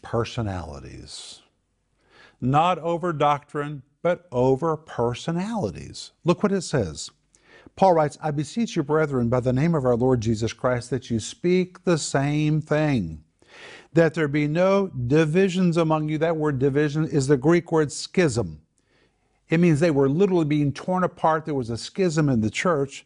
personalities, 0.02 1.40
not 2.42 2.78
over 2.80 3.10
doctrine, 3.14 3.82
but 4.02 4.26
over 4.30 4.76
personalities. 4.76 6.12
Look 6.26 6.42
what 6.42 6.52
it 6.52 6.60
says. 6.60 7.10
Paul 7.74 7.94
writes, 7.94 8.18
I 8.22 8.30
beseech 8.30 8.76
you, 8.76 8.82
brethren, 8.82 9.30
by 9.30 9.40
the 9.40 9.54
name 9.54 9.74
of 9.74 9.86
our 9.86 9.96
Lord 9.96 10.20
Jesus 10.20 10.52
Christ, 10.52 10.90
that 10.90 11.10
you 11.10 11.20
speak 11.20 11.84
the 11.84 11.96
same 11.96 12.60
thing, 12.60 13.24
that 13.94 14.12
there 14.12 14.28
be 14.28 14.46
no 14.46 14.88
divisions 14.88 15.78
among 15.78 16.10
you. 16.10 16.18
That 16.18 16.36
word 16.36 16.58
division 16.58 17.06
is 17.08 17.28
the 17.28 17.38
Greek 17.38 17.72
word 17.72 17.90
schism. 17.90 18.60
It 19.50 19.58
means 19.58 19.80
they 19.80 19.90
were 19.90 20.08
literally 20.08 20.44
being 20.44 20.72
torn 20.72 21.04
apart. 21.04 21.44
There 21.44 21.54
was 21.54 21.70
a 21.70 21.76
schism 21.76 22.28
in 22.28 22.40
the 22.40 22.50
church, 22.50 23.04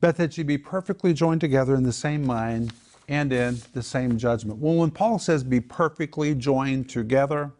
but 0.00 0.16
that 0.16 0.36
you 0.38 0.44
be 0.44 0.58
perfectly 0.58 1.14
joined 1.14 1.40
together 1.40 1.74
in 1.74 1.82
the 1.82 1.92
same 1.92 2.24
mind 2.24 2.72
and 3.08 3.32
in 3.32 3.58
the 3.72 3.82
same 3.82 4.18
judgment. 4.18 4.60
Well, 4.60 4.74
when 4.74 4.90
Paul 4.90 5.18
says 5.18 5.42
be 5.42 5.60
perfectly 5.60 6.34
joined 6.34 6.88
together, 6.90 7.52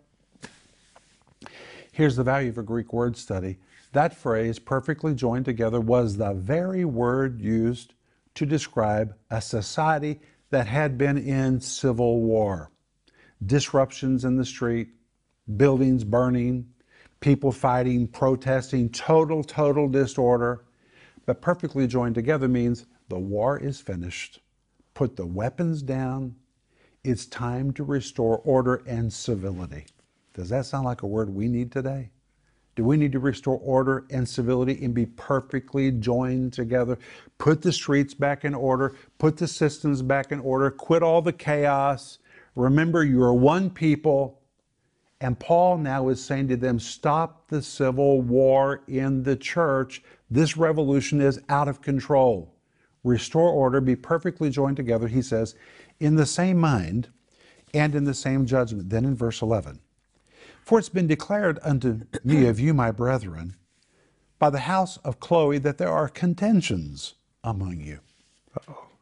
Here's 1.96 2.16
the 2.16 2.24
value 2.24 2.50
of 2.50 2.58
a 2.58 2.62
Greek 2.62 2.92
word 2.92 3.16
study. 3.16 3.56
That 3.92 4.14
phrase, 4.14 4.58
perfectly 4.58 5.14
joined 5.14 5.46
together, 5.46 5.80
was 5.80 6.18
the 6.18 6.34
very 6.34 6.84
word 6.84 7.40
used 7.40 7.94
to 8.34 8.44
describe 8.44 9.14
a 9.30 9.40
society 9.40 10.20
that 10.50 10.66
had 10.66 10.98
been 10.98 11.16
in 11.16 11.58
civil 11.58 12.20
war. 12.20 12.70
Disruptions 13.46 14.26
in 14.26 14.36
the 14.36 14.44
street, 14.44 14.88
buildings 15.56 16.04
burning, 16.04 16.66
people 17.20 17.52
fighting, 17.52 18.06
protesting, 18.06 18.88
total, 18.90 19.42
total 19.42 19.88
disorder. 19.88 20.64
But 21.24 21.42
perfectly 21.42 21.86
joined 21.86 22.14
together 22.14 22.48
means 22.48 22.86
the 23.08 23.18
war 23.18 23.58
is 23.58 23.80
finished. 23.80 24.40
Put 24.94 25.16
the 25.16 25.26
weapons 25.26 25.82
down. 25.82 26.36
It's 27.04 27.26
time 27.26 27.72
to 27.74 27.84
restore 27.84 28.38
order 28.38 28.82
and 28.86 29.12
civility. 29.12 29.86
Does 30.34 30.48
that 30.50 30.66
sound 30.66 30.84
like 30.84 31.02
a 31.02 31.06
word 31.06 31.30
we 31.30 31.48
need 31.48 31.72
today? 31.72 32.10
Do 32.76 32.84
we 32.84 32.98
need 32.98 33.12
to 33.12 33.18
restore 33.18 33.58
order 33.58 34.04
and 34.10 34.28
civility 34.28 34.84
and 34.84 34.92
be 34.92 35.06
perfectly 35.06 35.90
joined 35.90 36.52
together? 36.52 36.98
Put 37.38 37.62
the 37.62 37.72
streets 37.72 38.12
back 38.12 38.44
in 38.44 38.54
order, 38.54 38.94
put 39.18 39.38
the 39.38 39.48
systems 39.48 40.02
back 40.02 40.30
in 40.30 40.40
order, 40.40 40.70
quit 40.70 41.02
all 41.02 41.22
the 41.22 41.32
chaos. 41.32 42.18
Remember, 42.54 43.02
you 43.02 43.22
are 43.22 43.32
one 43.32 43.70
people. 43.70 44.40
And 45.20 45.38
Paul 45.38 45.78
now 45.78 46.08
is 46.08 46.22
saying 46.22 46.48
to 46.48 46.56
them, 46.56 46.78
stop 46.78 47.48
the 47.48 47.62
civil 47.62 48.20
war 48.20 48.82
in 48.86 49.22
the 49.22 49.36
church. 49.36 50.02
This 50.30 50.56
revolution 50.56 51.20
is 51.20 51.40
out 51.48 51.68
of 51.68 51.80
control. 51.80 52.52
Restore 53.02 53.50
order, 53.50 53.80
be 53.80 53.96
perfectly 53.96 54.50
joined 54.50 54.76
together, 54.76 55.08
he 55.08 55.22
says, 55.22 55.54
in 56.00 56.16
the 56.16 56.26
same 56.26 56.58
mind 56.58 57.08
and 57.72 57.94
in 57.94 58.04
the 58.04 58.14
same 58.14 58.46
judgment. 58.46 58.90
Then 58.90 59.04
in 59.04 59.14
verse 59.14 59.40
11, 59.40 59.80
for 60.62 60.78
it's 60.78 60.88
been 60.88 61.06
declared 61.06 61.58
unto 61.62 62.00
me 62.24 62.46
of 62.46 62.58
you, 62.58 62.74
my 62.74 62.90
brethren, 62.90 63.54
by 64.38 64.50
the 64.50 64.60
house 64.60 64.98
of 64.98 65.20
Chloe, 65.20 65.58
that 65.58 65.78
there 65.78 65.92
are 65.92 66.08
contentions 66.08 67.14
among 67.44 67.80
you. 67.80 68.00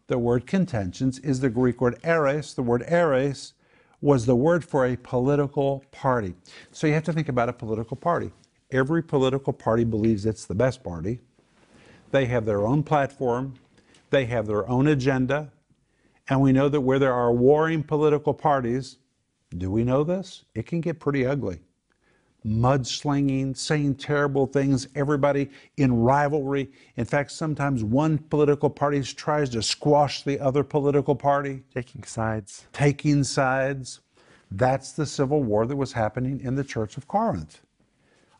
The 0.06 0.18
word 0.18 0.46
contentions 0.46 1.18
is 1.20 1.40
the 1.40 1.48
Greek 1.50 1.80
word 1.80 1.98
eris. 2.04 2.52
The 2.52 2.62
word 2.62 2.84
eris 2.86 3.54
was 4.00 4.26
the 4.26 4.36
word 4.36 4.64
for 4.64 4.86
a 4.86 4.96
political 4.96 5.84
party. 5.90 6.34
So 6.72 6.86
you 6.86 6.94
have 6.94 7.04
to 7.04 7.12
think 7.12 7.28
about 7.28 7.48
a 7.48 7.52
political 7.52 7.96
party. 7.96 8.32
Every 8.70 9.02
political 9.02 9.52
party 9.52 9.84
believes 9.84 10.26
it's 10.26 10.44
the 10.44 10.54
best 10.54 10.82
party. 10.82 11.20
They 12.10 12.26
have 12.26 12.44
their 12.46 12.66
own 12.66 12.82
platform, 12.82 13.54
they 14.10 14.26
have 14.26 14.46
their 14.46 14.68
own 14.68 14.86
agenda, 14.88 15.50
and 16.28 16.40
we 16.40 16.52
know 16.52 16.68
that 16.68 16.80
where 16.80 16.98
there 16.98 17.12
are 17.12 17.32
warring 17.32 17.82
political 17.82 18.32
parties, 18.32 18.98
do 19.56 19.70
we 19.70 19.84
know 19.84 20.04
this? 20.04 20.44
It 20.54 20.66
can 20.66 20.80
get 20.80 21.00
pretty 21.00 21.26
ugly. 21.26 21.60
Mudslinging, 22.46 23.56
saying 23.56 23.94
terrible 23.96 24.46
things, 24.46 24.88
everybody 24.94 25.50
in 25.76 25.92
rivalry. 25.96 26.70
In 26.96 27.04
fact, 27.04 27.30
sometimes 27.32 27.82
one 27.82 28.18
political 28.18 28.68
party 28.68 29.02
tries 29.02 29.48
to 29.50 29.62
squash 29.62 30.22
the 30.22 30.38
other 30.40 30.62
political 30.62 31.14
party, 31.14 31.62
Taking 31.72 32.02
sides. 32.04 32.66
taking 32.72 33.24
sides. 33.24 34.00
That's 34.50 34.92
the 34.92 35.06
civil 35.06 35.42
war 35.42 35.66
that 35.66 35.76
was 35.76 35.92
happening 35.92 36.40
in 36.40 36.54
the 36.54 36.64
Church 36.64 36.96
of 36.96 37.08
Corinth. 37.08 37.60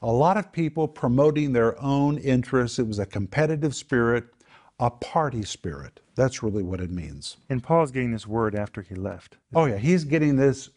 A 0.02 0.12
lot 0.12 0.37
of 0.37 0.52
people 0.52 0.87
promoting 0.87 1.52
their 1.52 1.80
own 1.82 2.18
interests. 2.18 2.78
It 2.78 2.87
was 2.87 2.99
a 2.99 3.06
competitive 3.06 3.75
spirit, 3.75 4.25
a 4.78 4.90
party 4.90 5.42
spirit. 5.44 6.00
That's 6.14 6.42
really 6.42 6.62
what 6.62 6.80
it 6.80 6.90
means. 6.90 7.38
And 7.49 7.62
Paul's 7.62 7.90
getting 7.90 8.12
this 8.12 8.26
word 8.26 8.54
after 8.54 8.82
he 8.82 8.94
left. 8.94 9.38
Oh, 9.54 9.64
yeah, 9.64 9.78
he's 9.78 10.04
getting 10.04 10.37
this 10.37 10.68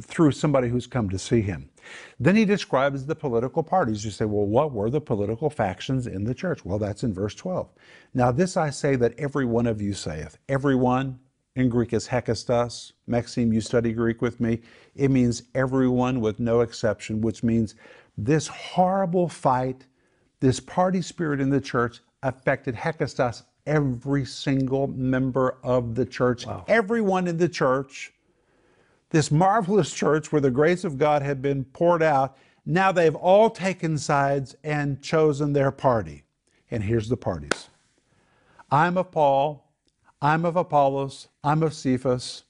through 0.00 0.32
somebody 0.32 0.68
who's 0.68 0.86
come 0.86 1.08
to 1.08 1.18
see 1.18 1.40
him. 1.40 1.70
Then 2.18 2.36
he 2.36 2.44
describes 2.44 3.06
the 3.06 3.14
political 3.14 3.62
parties. 3.62 4.04
You 4.04 4.10
say, 4.10 4.24
well, 4.24 4.46
what 4.46 4.72
were 4.72 4.90
the 4.90 5.00
political 5.00 5.50
factions 5.50 6.06
in 6.06 6.24
the 6.24 6.34
church? 6.34 6.64
Well, 6.64 6.78
that's 6.78 7.02
in 7.02 7.12
verse 7.12 7.34
12. 7.34 7.68
Now, 8.14 8.32
this 8.32 8.56
I 8.56 8.70
say 8.70 8.96
that 8.96 9.18
every 9.18 9.44
one 9.44 9.66
of 9.66 9.80
you 9.82 9.94
saith. 9.94 10.38
Everyone 10.48 11.18
in 11.56 11.68
Greek 11.68 11.92
is 11.92 12.08
hekastos. 12.08 12.92
Maxime, 13.06 13.52
you 13.52 13.60
study 13.60 13.92
Greek 13.92 14.22
with 14.22 14.40
me. 14.40 14.60
It 14.94 15.10
means 15.10 15.44
everyone 15.54 16.20
with 16.20 16.40
no 16.40 16.60
exception, 16.60 17.20
which 17.20 17.42
means 17.42 17.74
this 18.16 18.46
horrible 18.46 19.28
fight, 19.28 19.86
this 20.40 20.60
party 20.60 21.02
spirit 21.02 21.40
in 21.40 21.50
the 21.50 21.60
church 21.60 22.00
affected 22.22 22.74
hekastos, 22.74 23.42
every 23.66 24.24
single 24.24 24.86
member 24.88 25.58
of 25.62 25.94
the 25.94 26.04
church. 26.04 26.46
Everyone 26.68 27.26
in 27.26 27.36
the 27.36 27.48
church 27.48 28.13
this 29.14 29.30
marvelous 29.30 29.94
church 29.94 30.32
where 30.32 30.40
the 30.40 30.50
grace 30.50 30.82
of 30.82 30.98
God 30.98 31.22
had 31.22 31.40
been 31.40 31.64
poured 31.66 32.02
out, 32.02 32.36
now 32.66 32.90
they've 32.90 33.14
all 33.14 33.48
taken 33.48 33.96
sides 33.96 34.56
and 34.64 35.00
chosen 35.00 35.52
their 35.52 35.70
party. 35.70 36.24
And 36.68 36.82
here's 36.82 37.08
the 37.08 37.16
parties 37.16 37.68
I'm 38.72 38.98
of 38.98 39.12
Paul, 39.12 39.70
I'm 40.20 40.44
of 40.44 40.56
Apollos, 40.56 41.28
I'm 41.44 41.62
of 41.62 41.74
Cephas, 41.74 42.42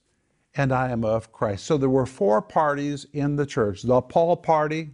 and 0.54 0.72
I 0.72 0.88
am 0.90 1.04
of 1.04 1.30
Christ. 1.32 1.66
So 1.66 1.76
there 1.76 1.90
were 1.90 2.06
four 2.06 2.40
parties 2.40 3.06
in 3.12 3.36
the 3.36 3.44
church 3.44 3.82
the 3.82 4.00
Paul 4.00 4.34
party, 4.34 4.88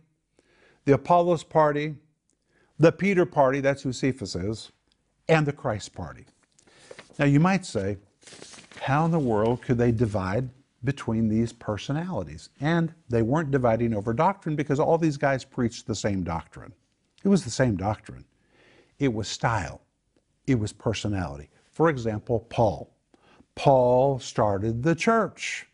the 0.87 0.95
Apollos 0.95 1.45
party, 1.45 1.95
the 2.81 2.91
Peter 2.91 3.25
party, 3.25 3.61
that's 3.61 3.83
who 3.83 3.93
Cephas 3.93 4.35
is, 4.35 4.73
and 5.29 5.47
the 5.47 5.53
Christ 5.53 5.95
party. 5.95 6.25
Now 7.17 7.27
you 7.27 7.39
might 7.39 7.65
say, 7.65 7.99
how 8.81 9.05
in 9.05 9.13
the 9.13 9.21
world 9.21 9.63
could 9.63 9.79
they 9.79 9.93
divide 9.93 10.49
between 10.85 11.29
these 11.29 11.53
personalities? 11.53 12.51
And 12.61 12.95
they 13.09 13.23
weren't 13.23 13.51
dividing 13.51 13.95
over 13.95 14.13
doctrine 14.13 14.57
because 14.57 14.81
all 14.81 14.99
these 14.99 15.17
guys 15.17 15.45
preached 15.45 15.87
the 15.87 15.95
same 15.95 16.23
doctrine. 16.23 16.73
It 17.25 17.29
was 17.29 17.45
the 17.45 17.51
same 17.51 17.77
doctrine. 17.77 18.25
It 18.99 19.13
was 19.13 19.29
style, 19.29 19.83
it 20.47 20.59
was 20.59 20.73
personality. 20.73 21.51
For 21.71 21.89
example, 21.89 22.47
Paul. 22.51 22.95
Paul 23.55 24.19
started 24.19 24.83
the 24.83 24.95
church, 24.95 25.67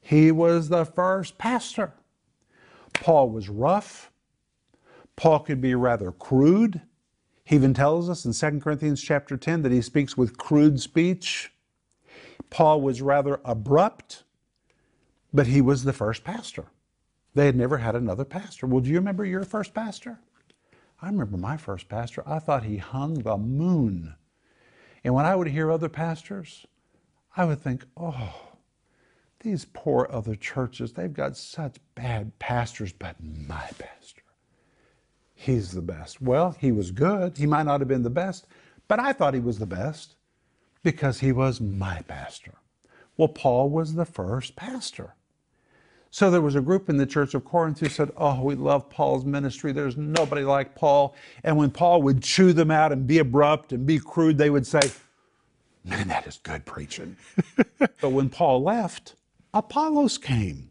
he 0.00 0.30
was 0.30 0.68
the 0.68 0.84
first 0.84 1.36
pastor. 1.36 1.92
Paul 2.92 3.30
was 3.30 3.48
rough. 3.48 4.12
Paul 5.16 5.40
could 5.40 5.60
be 5.60 5.74
rather 5.74 6.12
crude. 6.12 6.80
He 7.44 7.56
even 7.56 7.74
tells 7.74 8.08
us 8.08 8.24
in 8.24 8.32
2 8.32 8.60
Corinthians 8.60 9.02
chapter 9.02 9.36
10 9.36 9.62
that 9.62 9.72
he 9.72 9.82
speaks 9.82 10.16
with 10.16 10.38
crude 10.38 10.80
speech. 10.80 11.52
Paul 12.50 12.80
was 12.80 13.02
rather 13.02 13.40
abrupt, 13.44 14.24
but 15.32 15.46
he 15.46 15.60
was 15.60 15.84
the 15.84 15.92
first 15.92 16.24
pastor. 16.24 16.66
They 17.34 17.46
had 17.46 17.56
never 17.56 17.78
had 17.78 17.94
another 17.94 18.24
pastor. 18.24 18.66
Well, 18.66 18.80
do 18.80 18.90
you 18.90 18.96
remember 18.96 19.24
your 19.24 19.44
first 19.44 19.74
pastor? 19.74 20.18
I 21.02 21.08
remember 21.08 21.36
my 21.36 21.56
first 21.56 21.88
pastor. 21.88 22.22
I 22.26 22.38
thought 22.38 22.64
he 22.64 22.78
hung 22.78 23.14
the 23.14 23.36
moon. 23.36 24.14
And 25.04 25.14
when 25.14 25.26
I 25.26 25.36
would 25.36 25.48
hear 25.48 25.70
other 25.70 25.88
pastors, 25.90 26.66
I 27.36 27.44
would 27.44 27.60
think, 27.60 27.84
oh, 27.96 28.34
these 29.40 29.66
poor 29.66 30.08
other 30.10 30.34
churches, 30.34 30.94
they've 30.94 31.12
got 31.12 31.36
such 31.36 31.76
bad 31.94 32.36
pastors, 32.38 32.92
but 32.92 33.16
my 33.22 33.68
pastor, 33.78 34.22
he's 35.34 35.72
the 35.72 35.82
best. 35.82 36.22
Well, 36.22 36.56
he 36.58 36.72
was 36.72 36.90
good. 36.90 37.36
He 37.36 37.46
might 37.46 37.66
not 37.66 37.80
have 37.80 37.88
been 37.88 38.02
the 38.02 38.10
best, 38.10 38.46
but 38.88 38.98
I 38.98 39.12
thought 39.12 39.34
he 39.34 39.40
was 39.40 39.58
the 39.58 39.66
best 39.66 40.16
because 40.82 41.20
he 41.20 41.32
was 41.32 41.60
my 41.60 42.02
pastor. 42.08 42.54
Well, 43.16 43.28
Paul 43.28 43.70
was 43.70 43.94
the 43.94 44.04
first 44.04 44.56
pastor. 44.56 45.14
So 46.10 46.30
there 46.30 46.40
was 46.40 46.54
a 46.54 46.60
group 46.60 46.88
in 46.88 46.96
the 46.96 47.06
church 47.06 47.34
of 47.34 47.44
Corinth 47.44 47.80
who 47.80 47.88
said, 47.88 48.10
Oh, 48.16 48.42
we 48.42 48.54
love 48.54 48.88
Paul's 48.88 49.24
ministry. 49.24 49.72
There's 49.72 49.96
nobody 49.96 50.44
like 50.44 50.74
Paul. 50.74 51.14
And 51.44 51.56
when 51.56 51.70
Paul 51.70 52.02
would 52.02 52.22
chew 52.22 52.52
them 52.52 52.70
out 52.70 52.92
and 52.92 53.06
be 53.06 53.18
abrupt 53.18 53.72
and 53.72 53.86
be 53.86 53.98
crude, 53.98 54.38
they 54.38 54.50
would 54.50 54.66
say, 54.66 54.80
Man, 55.84 56.08
that 56.08 56.26
is 56.26 56.40
good 56.42 56.64
preaching. 56.64 57.16
but 57.78 58.10
when 58.10 58.28
Paul 58.28 58.62
left, 58.62 59.14
Apollos 59.52 60.18
came. 60.18 60.70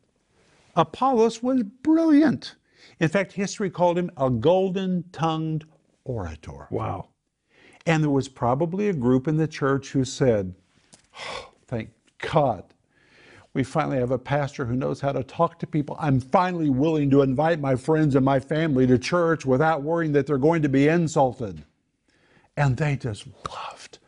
Apollos 0.75 1.42
was 1.42 1.64
brilliant. 1.64 2.56
In 3.00 3.10
fact, 3.10 3.34
history 3.34 3.70
called 3.70 3.98
him 3.98 4.12
a 4.18 4.30
golden 4.30 5.04
tongued 5.12 5.66
orator. 6.04 6.68
Wow. 6.70 7.10
And 7.86 8.04
there 8.04 8.10
was 8.10 8.28
probably 8.28 8.90
a 8.90 8.94
group 8.94 9.28
in 9.28 9.38
the 9.38 9.48
church 9.48 9.92
who 9.92 10.04
said, 10.06 10.56
oh, 11.20 11.52
Thank 11.68 11.90
God, 12.20 12.64
we 13.54 13.64
finally 13.64 13.98
have 13.98 14.12
a 14.12 14.20
pastor 14.20 14.66
who 14.66 14.76
knows 14.76 15.00
how 15.00 15.14
to 15.14 15.24
talk 15.24 15.60
to 15.60 15.68
people. 15.68 15.96
I'm 16.00 16.20
finally 16.20 16.70
willing 16.70 17.10
to 17.12 17.22
invite 17.22 17.60
my 17.60 17.76
friends 17.76 18.16
and 18.16 18.26
my 18.26 18.40
family 18.40 18.86
to 18.88 18.98
church 18.98 19.46
without 19.46 19.82
worrying 19.82 20.12
that 20.14 20.28
they're 20.28 20.38
going 20.38 20.62
to 20.62 20.70
be 20.70 20.88
insulted. 20.88 21.64
And 22.58 22.78
they 22.78 22.98
just 22.98 23.28
loved, 23.50 24.00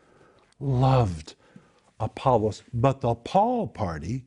loved 0.60 1.36
Apollos. 2.00 2.64
But 2.74 3.02
the 3.02 3.16
Paul 3.16 3.68
party 3.68 4.26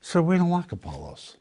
said, 0.00 0.20
We 0.20 0.38
don't 0.38 0.50
like 0.50 0.72
Apollos. 0.72 1.36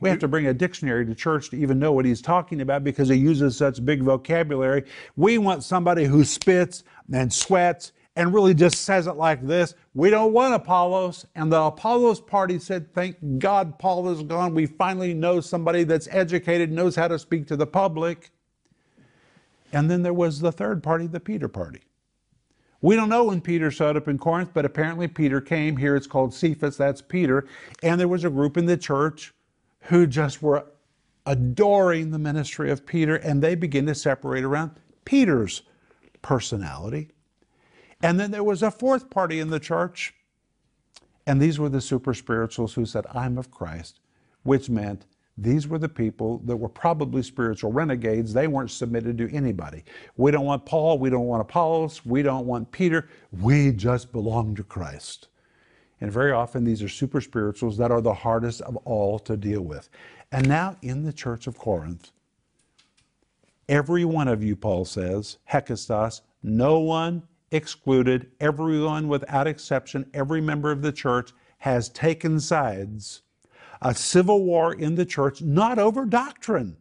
We 0.00 0.10
have 0.10 0.18
to 0.20 0.28
bring 0.28 0.46
a 0.46 0.54
dictionary 0.54 1.06
to 1.06 1.14
church 1.14 1.50
to 1.50 1.56
even 1.56 1.78
know 1.78 1.92
what 1.92 2.04
he's 2.04 2.20
talking 2.20 2.60
about 2.60 2.84
because 2.84 3.08
he 3.08 3.16
uses 3.16 3.56
such 3.56 3.84
big 3.84 4.02
vocabulary. 4.02 4.84
We 5.16 5.38
want 5.38 5.64
somebody 5.64 6.04
who 6.04 6.22
spits 6.24 6.84
and 7.12 7.32
sweats 7.32 7.92
and 8.16 8.32
really 8.32 8.54
just 8.54 8.82
says 8.82 9.06
it 9.06 9.16
like 9.16 9.46
this. 9.46 9.74
We 9.94 10.08
don't 10.08 10.32
want 10.32 10.54
Apollos. 10.54 11.26
And 11.34 11.52
the 11.52 11.60
Apollos 11.60 12.20
party 12.20 12.58
said, 12.58 12.92
Thank 12.94 13.38
God 13.38 13.78
Paul 13.78 14.08
is 14.08 14.22
gone. 14.22 14.54
We 14.54 14.66
finally 14.66 15.12
know 15.12 15.40
somebody 15.40 15.84
that's 15.84 16.08
educated, 16.10 16.72
knows 16.72 16.96
how 16.96 17.08
to 17.08 17.18
speak 17.18 17.46
to 17.48 17.56
the 17.56 17.66
public. 17.66 18.30
And 19.72 19.90
then 19.90 20.02
there 20.02 20.14
was 20.14 20.40
the 20.40 20.52
third 20.52 20.82
party, 20.82 21.06
the 21.06 21.20
Peter 21.20 21.48
party. 21.48 21.82
We 22.80 22.96
don't 22.96 23.08
know 23.08 23.24
when 23.24 23.40
Peter 23.40 23.70
showed 23.70 23.96
up 23.96 24.08
in 24.08 24.18
Corinth, 24.18 24.50
but 24.54 24.64
apparently 24.64 25.08
Peter 25.08 25.40
came. 25.40 25.76
Here 25.76 25.96
it's 25.96 26.06
called 26.06 26.32
Cephas, 26.32 26.76
that's 26.76 27.02
Peter. 27.02 27.46
And 27.82 28.00
there 28.00 28.08
was 28.08 28.24
a 28.24 28.30
group 28.30 28.56
in 28.56 28.66
the 28.66 28.76
church 28.76 29.34
who 29.82 30.06
just 30.06 30.42
were 30.42 30.66
adoring 31.26 32.10
the 32.10 32.18
ministry 32.18 32.70
of 32.70 32.86
Peter, 32.86 33.16
and 33.16 33.42
they 33.42 33.54
begin 33.54 33.86
to 33.86 33.94
separate 33.94 34.44
around 34.44 34.72
Peter's 35.04 35.62
personality. 36.22 37.10
And 38.02 38.20
then 38.20 38.30
there 38.30 38.44
was 38.44 38.62
a 38.62 38.70
fourth 38.70 39.10
party 39.10 39.40
in 39.40 39.50
the 39.50 39.60
church, 39.60 40.14
and 41.26 41.40
these 41.40 41.58
were 41.58 41.68
the 41.68 41.80
super 41.80 42.14
spirituals 42.14 42.74
who 42.74 42.86
said, 42.86 43.06
I'm 43.12 43.38
of 43.38 43.50
Christ, 43.50 44.00
which 44.42 44.68
meant 44.68 45.06
these 45.38 45.68
were 45.68 45.78
the 45.78 45.88
people 45.88 46.38
that 46.44 46.56
were 46.56 46.68
probably 46.68 47.22
spiritual 47.22 47.72
renegades. 47.72 48.32
They 48.32 48.46
weren't 48.46 48.70
submitted 48.70 49.18
to 49.18 49.34
anybody. 49.34 49.84
We 50.16 50.30
don't 50.30 50.46
want 50.46 50.64
Paul, 50.64 50.98
we 50.98 51.10
don't 51.10 51.26
want 51.26 51.42
Apollos, 51.42 52.06
we 52.06 52.22
don't 52.22 52.46
want 52.46 52.70
Peter. 52.72 53.08
We 53.40 53.72
just 53.72 54.12
belong 54.12 54.54
to 54.56 54.62
Christ. 54.62 55.28
And 56.00 56.12
very 56.12 56.32
often 56.32 56.64
these 56.64 56.82
are 56.82 56.88
super 56.88 57.20
spirituals 57.20 57.76
that 57.78 57.90
are 57.90 58.00
the 58.00 58.14
hardest 58.14 58.60
of 58.62 58.76
all 58.84 59.18
to 59.20 59.36
deal 59.36 59.62
with. 59.62 59.88
And 60.32 60.48
now 60.48 60.76
in 60.82 61.04
the 61.04 61.12
church 61.12 61.46
of 61.46 61.58
Corinth, 61.58 62.10
every 63.68 64.04
one 64.04 64.28
of 64.28 64.42
you, 64.42 64.56
Paul 64.56 64.84
says, 64.84 65.38
hekastos, 65.50 66.22
no 66.42 66.80
one 66.80 67.22
excluded, 67.50 68.30
everyone 68.40 69.08
without 69.08 69.46
exception, 69.46 70.08
every 70.12 70.40
member 70.40 70.70
of 70.70 70.82
the 70.82 70.92
church 70.92 71.32
has 71.58 71.88
taken 71.88 72.40
sides. 72.40 73.22
A 73.82 73.94
civil 73.94 74.44
war 74.44 74.74
in 74.74 74.94
the 74.94 75.04
church, 75.04 75.42
not 75.42 75.78
over 75.78 76.04
doctrine, 76.04 76.76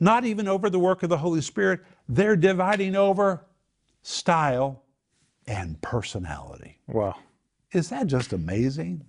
not 0.00 0.24
even 0.24 0.48
over 0.48 0.68
the 0.68 0.78
work 0.78 1.02
of 1.02 1.08
the 1.08 1.18
Holy 1.18 1.40
Spirit. 1.40 1.80
They're 2.08 2.36
dividing 2.36 2.96
over 2.96 3.46
style 4.02 4.82
and 5.46 5.80
personality. 5.80 6.78
Wow. 6.88 7.16
Is 7.72 7.88
that 7.90 8.06
just 8.06 8.32
amazing? 8.32 9.04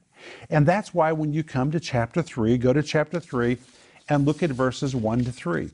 And 0.49 0.65
that's 0.65 0.93
why 0.93 1.11
when 1.11 1.33
you 1.33 1.43
come 1.43 1.71
to 1.71 1.79
chapter 1.79 2.21
3, 2.21 2.57
go 2.57 2.73
to 2.73 2.83
chapter 2.83 3.19
3 3.19 3.57
and 4.09 4.25
look 4.25 4.41
at 4.41 4.49
verses 4.49 4.95
1 4.95 5.25
to 5.25 5.31
3. 5.31 5.69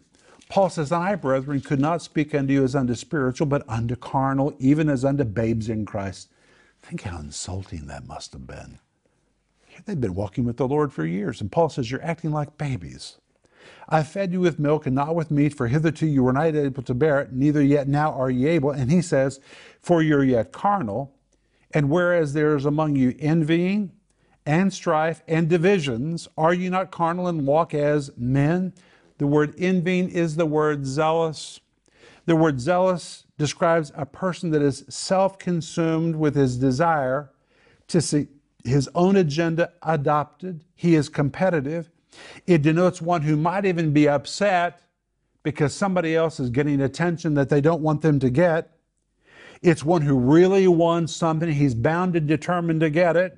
Paul 0.49 0.69
says, 0.69 0.91
I, 0.91 1.15
brethren, 1.15 1.61
could 1.61 1.79
not 1.79 2.01
speak 2.01 2.35
unto 2.35 2.53
you 2.53 2.63
as 2.63 2.75
unto 2.75 2.95
spiritual, 2.95 3.47
but 3.47 3.67
unto 3.67 3.95
carnal, 3.95 4.53
even 4.59 4.89
as 4.89 5.03
unto 5.03 5.23
babes 5.23 5.69
in 5.69 5.85
Christ. 5.85 6.29
Think 6.81 7.01
how 7.01 7.19
insulting 7.19 7.87
that 7.87 8.07
must 8.07 8.33
have 8.33 8.45
been. 8.45 8.79
They've 9.85 9.99
been 9.99 10.15
walking 10.15 10.45
with 10.45 10.57
the 10.57 10.67
Lord 10.67 10.93
for 10.93 11.05
years, 11.05 11.41
and 11.41 11.51
Paul 11.51 11.69
says, 11.69 11.89
You're 11.89 12.03
acting 12.03 12.31
like 12.31 12.57
babies. 12.57 13.17
I 13.89 14.03
fed 14.03 14.31
you 14.31 14.41
with 14.41 14.59
milk 14.59 14.85
and 14.85 14.95
not 14.95 15.15
with 15.15 15.31
meat, 15.31 15.53
for 15.53 15.67
hitherto 15.67 16.05
you 16.05 16.23
were 16.23 16.33
not 16.33 16.55
able 16.55 16.83
to 16.83 16.93
bear 16.93 17.21
it, 17.21 17.33
neither 17.33 17.61
yet 17.61 17.87
now 17.87 18.11
are 18.11 18.29
ye 18.29 18.47
able. 18.47 18.71
And 18.71 18.91
he 18.91 19.01
says, 19.01 19.39
For 19.81 20.01
you're 20.01 20.23
yet 20.23 20.51
carnal, 20.51 21.13
and 21.73 21.89
whereas 21.89 22.33
there 22.33 22.55
is 22.55 22.65
among 22.65 22.95
you 22.95 23.15
envying 23.19 23.91
and 24.45 24.73
strife 24.73 25.23
and 25.27 25.49
divisions, 25.49 26.27
are 26.37 26.53
you 26.53 26.69
not 26.69 26.91
carnal 26.91 27.27
and 27.27 27.47
walk 27.47 27.73
as 27.73 28.11
men? 28.17 28.73
The 29.17 29.27
word 29.27 29.53
envying 29.57 30.09
is 30.09 30.35
the 30.35 30.45
word 30.45 30.85
zealous. 30.85 31.59
The 32.25 32.35
word 32.35 32.59
zealous 32.59 33.25
describes 33.37 33.91
a 33.95 34.05
person 34.05 34.51
that 34.51 34.61
is 34.61 34.85
self 34.89 35.37
consumed 35.37 36.15
with 36.15 36.35
his 36.35 36.57
desire 36.57 37.31
to 37.87 38.01
see 38.01 38.27
his 38.63 38.89
own 38.95 39.15
agenda 39.15 39.71
adopted. 39.81 40.63
He 40.75 40.95
is 40.95 41.09
competitive. 41.09 41.91
It 42.47 42.61
denotes 42.61 43.01
one 43.01 43.23
who 43.23 43.35
might 43.35 43.65
even 43.65 43.91
be 43.91 44.07
upset 44.07 44.81
because 45.43 45.73
somebody 45.73 46.15
else 46.15 46.39
is 46.39 46.49
getting 46.49 46.81
attention 46.81 47.33
that 47.33 47.49
they 47.49 47.59
don't 47.59 47.81
want 47.81 48.01
them 48.01 48.19
to 48.19 48.29
get. 48.29 48.77
It's 49.61 49.83
one 49.83 50.01
who 50.01 50.17
really 50.17 50.67
wants 50.67 51.15
something. 51.15 51.51
He's 51.51 51.75
bound 51.75 52.15
and 52.15 52.27
determined 52.27 52.81
to 52.81 52.89
get 52.89 53.15
it. 53.15 53.37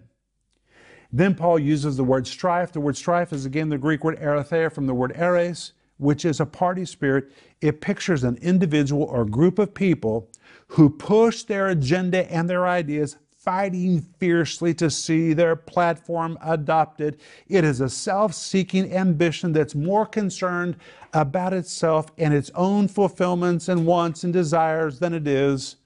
Then 1.16 1.34
Paul 1.34 1.60
uses 1.60 1.96
the 1.96 2.04
word 2.04 2.28
strife. 2.28 2.74
The 2.74 2.82
word 2.82 2.98
strife 2.98 3.32
is 3.32 3.46
again 3.46 3.70
the 3.70 3.78
Greek 3.78 4.04
word 4.04 4.20
eritheia 4.20 4.70
from 4.70 4.86
the 4.86 4.94
word 4.94 5.14
eris, 5.16 5.72
which 5.96 6.26
is 6.26 6.42
a 6.42 6.46
party 6.46 6.84
spirit. 6.84 7.32
It 7.62 7.80
pictures 7.80 8.26
an 8.26 8.36
individual 8.42 9.04
or 9.04 9.24
group 9.24 9.58
of 9.58 9.74
people 9.74 10.30
who 10.68 10.90
push 10.90 11.44
their 11.44 11.70
agenda 11.70 12.30
and 12.30 12.50
their 12.50 12.68
ideas 12.68 13.16
fighting 13.32 14.02
fiercely 14.02 14.74
to 14.74 14.90
see 14.90 15.32
their 15.32 15.56
platform 15.56 16.38
adopted. 16.44 17.22
It 17.48 17.64
is 17.64 17.80
a 17.80 17.88
self 17.88 18.34
seeking 18.34 18.92
ambition 18.94 19.54
that's 19.54 19.74
more 19.74 20.06
concerned 20.06 20.76
about 21.14 21.54
itself 21.54 22.08
and 22.18 22.34
its 22.34 22.52
own 22.56 22.90
fulfillments 22.90 23.70
and 23.70 23.86
wants 23.86 24.26
and 24.26 24.34
desires 24.34 25.00
than 25.00 25.14
it 25.14 25.30
is 25.30 25.78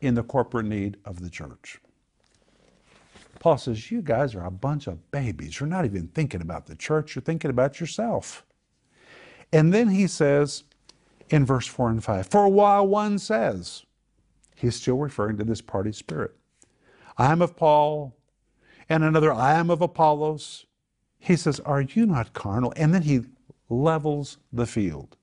in 0.00 0.14
the 0.14 0.22
corporate 0.22 0.66
need 0.66 0.96
of 1.04 1.20
the 1.20 1.28
church. 1.28 1.80
Paul 3.44 3.58
says, 3.58 3.90
You 3.90 4.00
guys 4.00 4.34
are 4.34 4.46
a 4.46 4.50
bunch 4.50 4.86
of 4.86 5.10
babies. 5.10 5.60
You're 5.60 5.68
not 5.68 5.84
even 5.84 6.08
thinking 6.08 6.40
about 6.40 6.64
the 6.64 6.74
church, 6.74 7.14
you're 7.14 7.22
thinking 7.22 7.50
about 7.50 7.78
yourself. 7.78 8.42
And 9.52 9.70
then 9.70 9.90
he 9.90 10.06
says 10.06 10.64
in 11.28 11.44
verse 11.44 11.66
4 11.66 11.90
and 11.90 12.02
5 12.02 12.26
For 12.26 12.48
while 12.48 12.86
one 12.86 13.18
says, 13.18 13.84
he's 14.56 14.76
still 14.76 14.96
referring 14.96 15.36
to 15.36 15.44
this 15.44 15.60
party 15.60 15.92
spirit. 15.92 16.34
I 17.18 17.32
am 17.32 17.42
of 17.42 17.54
Paul, 17.54 18.16
and 18.88 19.04
another, 19.04 19.30
I 19.30 19.56
am 19.56 19.68
of 19.68 19.82
Apollos. 19.82 20.64
He 21.18 21.36
says, 21.36 21.60
Are 21.60 21.82
you 21.82 22.06
not 22.06 22.32
carnal? 22.32 22.72
And 22.78 22.94
then 22.94 23.02
he 23.02 23.24
levels 23.68 24.38
the 24.54 24.64
field. 24.64 25.18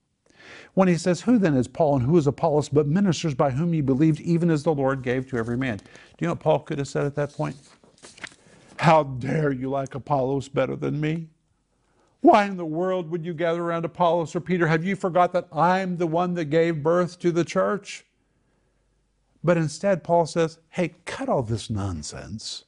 When 0.75 0.87
he 0.87 0.95
says, 0.95 1.21
Who 1.21 1.39
then 1.39 1.55
is 1.55 1.67
Paul 1.67 1.95
and 1.95 2.05
who 2.05 2.19
is 2.19 2.27
Apollos, 2.27 2.69
but 2.69 2.85
ministers 2.85 3.33
by 3.33 3.49
whom 3.49 3.73
ye 3.73 3.81
believed, 3.81 4.21
even 4.21 4.51
as 4.51 4.61
the 4.61 4.75
Lord 4.75 5.01
gave 5.01 5.27
to 5.31 5.37
every 5.37 5.57
man? 5.57 5.77
Do 5.77 5.83
you 6.19 6.27
know 6.27 6.33
what 6.33 6.39
Paul 6.41 6.59
could 6.59 6.77
have 6.77 6.87
said 6.87 7.07
at 7.07 7.15
that 7.15 7.33
point? 7.33 7.55
How 8.81 9.03
dare 9.03 9.51
you 9.51 9.69
like 9.69 9.93
Apollos 9.93 10.49
better 10.49 10.75
than 10.75 10.99
me? 10.99 11.27
Why 12.21 12.45
in 12.45 12.57
the 12.57 12.65
world 12.65 13.11
would 13.11 13.23
you 13.23 13.31
gather 13.31 13.61
around 13.61 13.85
Apollos 13.85 14.35
or 14.35 14.39
Peter? 14.39 14.65
Have 14.65 14.83
you 14.83 14.95
forgot 14.95 15.33
that 15.33 15.47
I'm 15.53 15.97
the 15.97 16.07
one 16.07 16.33
that 16.33 16.45
gave 16.45 16.81
birth 16.81 17.19
to 17.19 17.31
the 17.31 17.45
church? 17.45 18.05
But 19.43 19.57
instead, 19.57 20.03
Paul 20.03 20.25
says, 20.25 20.57
hey, 20.69 20.95
cut 21.05 21.29
all 21.29 21.43
this 21.43 21.69
nonsense. 21.69 22.63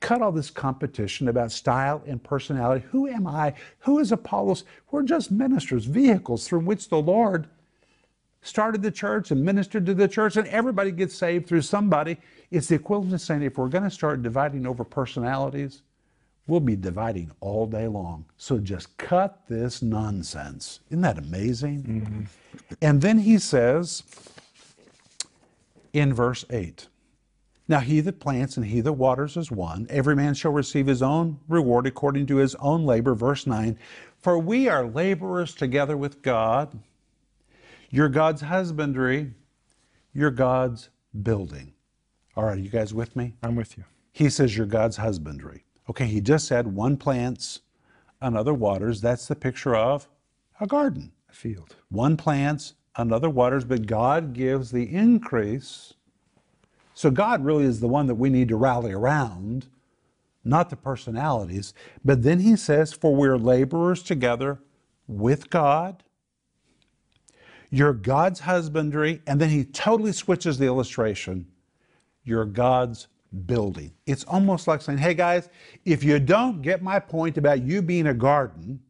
Cut 0.00 0.20
all 0.20 0.32
this 0.32 0.50
competition 0.50 1.28
about 1.28 1.50
style 1.50 2.02
and 2.06 2.22
personality. 2.22 2.84
Who 2.90 3.08
am 3.08 3.26
I? 3.26 3.54
Who 3.80 3.98
is 3.98 4.12
Apollos? 4.12 4.64
We're 4.90 5.02
just 5.02 5.30
ministers, 5.30 5.86
vehicles 5.86 6.46
through 6.46 6.60
which 6.60 6.90
the 6.90 7.00
Lord 7.00 7.48
started 8.44 8.82
the 8.82 8.90
church 8.90 9.32
and 9.32 9.42
ministered 9.42 9.84
to 9.86 9.94
the 9.94 10.06
church, 10.06 10.36
and 10.36 10.46
everybody 10.48 10.92
gets 10.92 11.16
saved 11.16 11.48
through 11.48 11.62
somebody. 11.62 12.18
It's 12.50 12.68
the 12.68 12.76
equivalent 12.76 13.14
of 13.14 13.20
saying 13.20 13.42
if 13.42 13.58
we're 13.58 13.68
going 13.68 13.84
to 13.84 13.90
start 13.90 14.22
dividing 14.22 14.66
over 14.66 14.84
personalities, 14.84 15.82
we'll 16.46 16.60
be 16.60 16.76
dividing 16.76 17.32
all 17.40 17.66
day 17.66 17.88
long. 17.88 18.24
So 18.36 18.58
just 18.58 18.96
cut 18.98 19.40
this 19.48 19.82
nonsense. 19.82 20.80
Isn't 20.90 21.02
that 21.02 21.18
amazing? 21.18 21.82
Mm-hmm. 21.82 22.74
And 22.82 23.00
then 23.00 23.18
he 23.18 23.38
says, 23.38 24.04
in 25.94 26.12
verse 26.12 26.44
8. 26.50 26.88
Now 27.66 27.80
he 27.80 28.00
that 28.00 28.20
plants 28.20 28.58
and 28.58 28.66
he 28.66 28.82
that 28.82 28.92
waters 28.92 29.38
is 29.38 29.50
one. 29.50 29.86
Every 29.88 30.14
man 30.14 30.34
shall 30.34 30.52
receive 30.52 30.86
his 30.86 31.00
own 31.00 31.38
reward 31.48 31.86
according 31.86 32.26
to 32.26 32.36
his 32.36 32.54
own 32.56 32.84
labor. 32.84 33.14
Verse 33.14 33.46
9. 33.46 33.78
For 34.20 34.38
we 34.38 34.68
are 34.68 34.86
laborers 34.86 35.54
together 35.54 35.96
with 35.96 36.20
God. 36.20 36.78
You're 37.94 38.08
God's 38.08 38.40
husbandry. 38.40 39.34
You're 40.12 40.32
God's 40.32 40.88
building. 41.22 41.74
All 42.34 42.42
right, 42.42 42.58
you 42.58 42.68
guys 42.68 42.92
with 42.92 43.14
me? 43.14 43.34
I'm 43.40 43.54
with 43.54 43.78
you. 43.78 43.84
He 44.10 44.30
says 44.30 44.56
you're 44.56 44.66
God's 44.66 44.96
husbandry. 44.96 45.64
Okay, 45.88 46.06
he 46.06 46.20
just 46.20 46.48
said 46.48 46.66
one 46.66 46.96
plants, 46.96 47.60
another 48.20 48.52
waters. 48.52 49.00
That's 49.00 49.28
the 49.28 49.36
picture 49.36 49.76
of 49.76 50.08
a 50.58 50.66
garden. 50.66 51.12
A 51.30 51.32
field. 51.32 51.76
One 51.88 52.16
plants, 52.16 52.74
another 52.96 53.30
waters, 53.30 53.64
but 53.64 53.86
God 53.86 54.32
gives 54.32 54.72
the 54.72 54.92
increase. 54.92 55.94
So 56.94 57.12
God 57.12 57.44
really 57.44 57.64
is 57.64 57.78
the 57.78 57.86
one 57.86 58.08
that 58.08 58.16
we 58.16 58.28
need 58.28 58.48
to 58.48 58.56
rally 58.56 58.90
around, 58.90 59.68
not 60.44 60.68
the 60.68 60.76
personalities. 60.76 61.74
But 62.04 62.24
then 62.24 62.40
he 62.40 62.56
says, 62.56 62.92
For 62.92 63.14
we're 63.14 63.38
laborers 63.38 64.02
together 64.02 64.58
with 65.06 65.48
God. 65.48 66.02
You're 67.74 67.92
God's 67.92 68.38
husbandry. 68.38 69.20
And 69.26 69.40
then 69.40 69.50
he 69.50 69.64
totally 69.64 70.12
switches 70.12 70.58
the 70.58 70.66
illustration. 70.66 71.44
You're 72.22 72.44
God's 72.44 73.08
building. 73.46 73.92
It's 74.06 74.22
almost 74.24 74.68
like 74.68 74.80
saying, 74.80 74.98
Hey 74.98 75.12
guys, 75.12 75.48
if 75.84 76.04
you 76.04 76.20
don't 76.20 76.62
get 76.62 76.82
my 76.82 77.00
point 77.00 77.36
about 77.36 77.64
you 77.64 77.82
being 77.82 78.06
a 78.06 78.14
garden, 78.14 78.80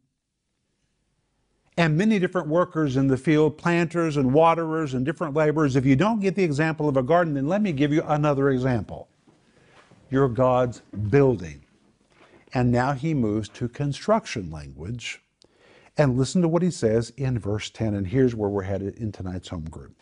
and 1.77 1.97
many 1.97 2.19
different 2.19 2.47
workers 2.47 2.95
in 2.95 3.07
the 3.07 3.17
field, 3.17 3.57
planters 3.57 4.17
and 4.17 4.31
waterers 4.31 4.93
and 4.93 5.03
different 5.03 5.33
laborers. 5.33 5.75
If 5.75 5.85
you 5.85 5.95
don't 5.95 6.21
get 6.21 6.35
the 6.35 6.43
example 6.43 6.87
of 6.87 6.95
a 6.95 7.03
garden, 7.03 7.33
then 7.33 7.47
let 7.49 7.61
me 7.61 7.73
give 7.73 7.91
you 7.91 8.01
another 8.03 8.51
example. 8.51 9.09
You're 10.09 10.29
God's 10.29 10.83
building. 11.09 11.65
And 12.53 12.71
now 12.71 12.93
he 12.93 13.13
moves 13.13 13.49
to 13.49 13.67
construction 13.67 14.51
language. 14.51 15.24
And 15.97 16.17
listen 16.17 16.41
to 16.41 16.47
what 16.47 16.61
he 16.61 16.71
says 16.71 17.11
in 17.17 17.39
verse 17.39 17.69
10. 17.69 17.93
And 17.93 18.07
here's 18.07 18.35
where 18.35 18.49
we're 18.49 18.63
headed 18.63 18.97
in 18.97 19.11
tonight's 19.11 19.47
home 19.47 19.65
group. 19.65 19.95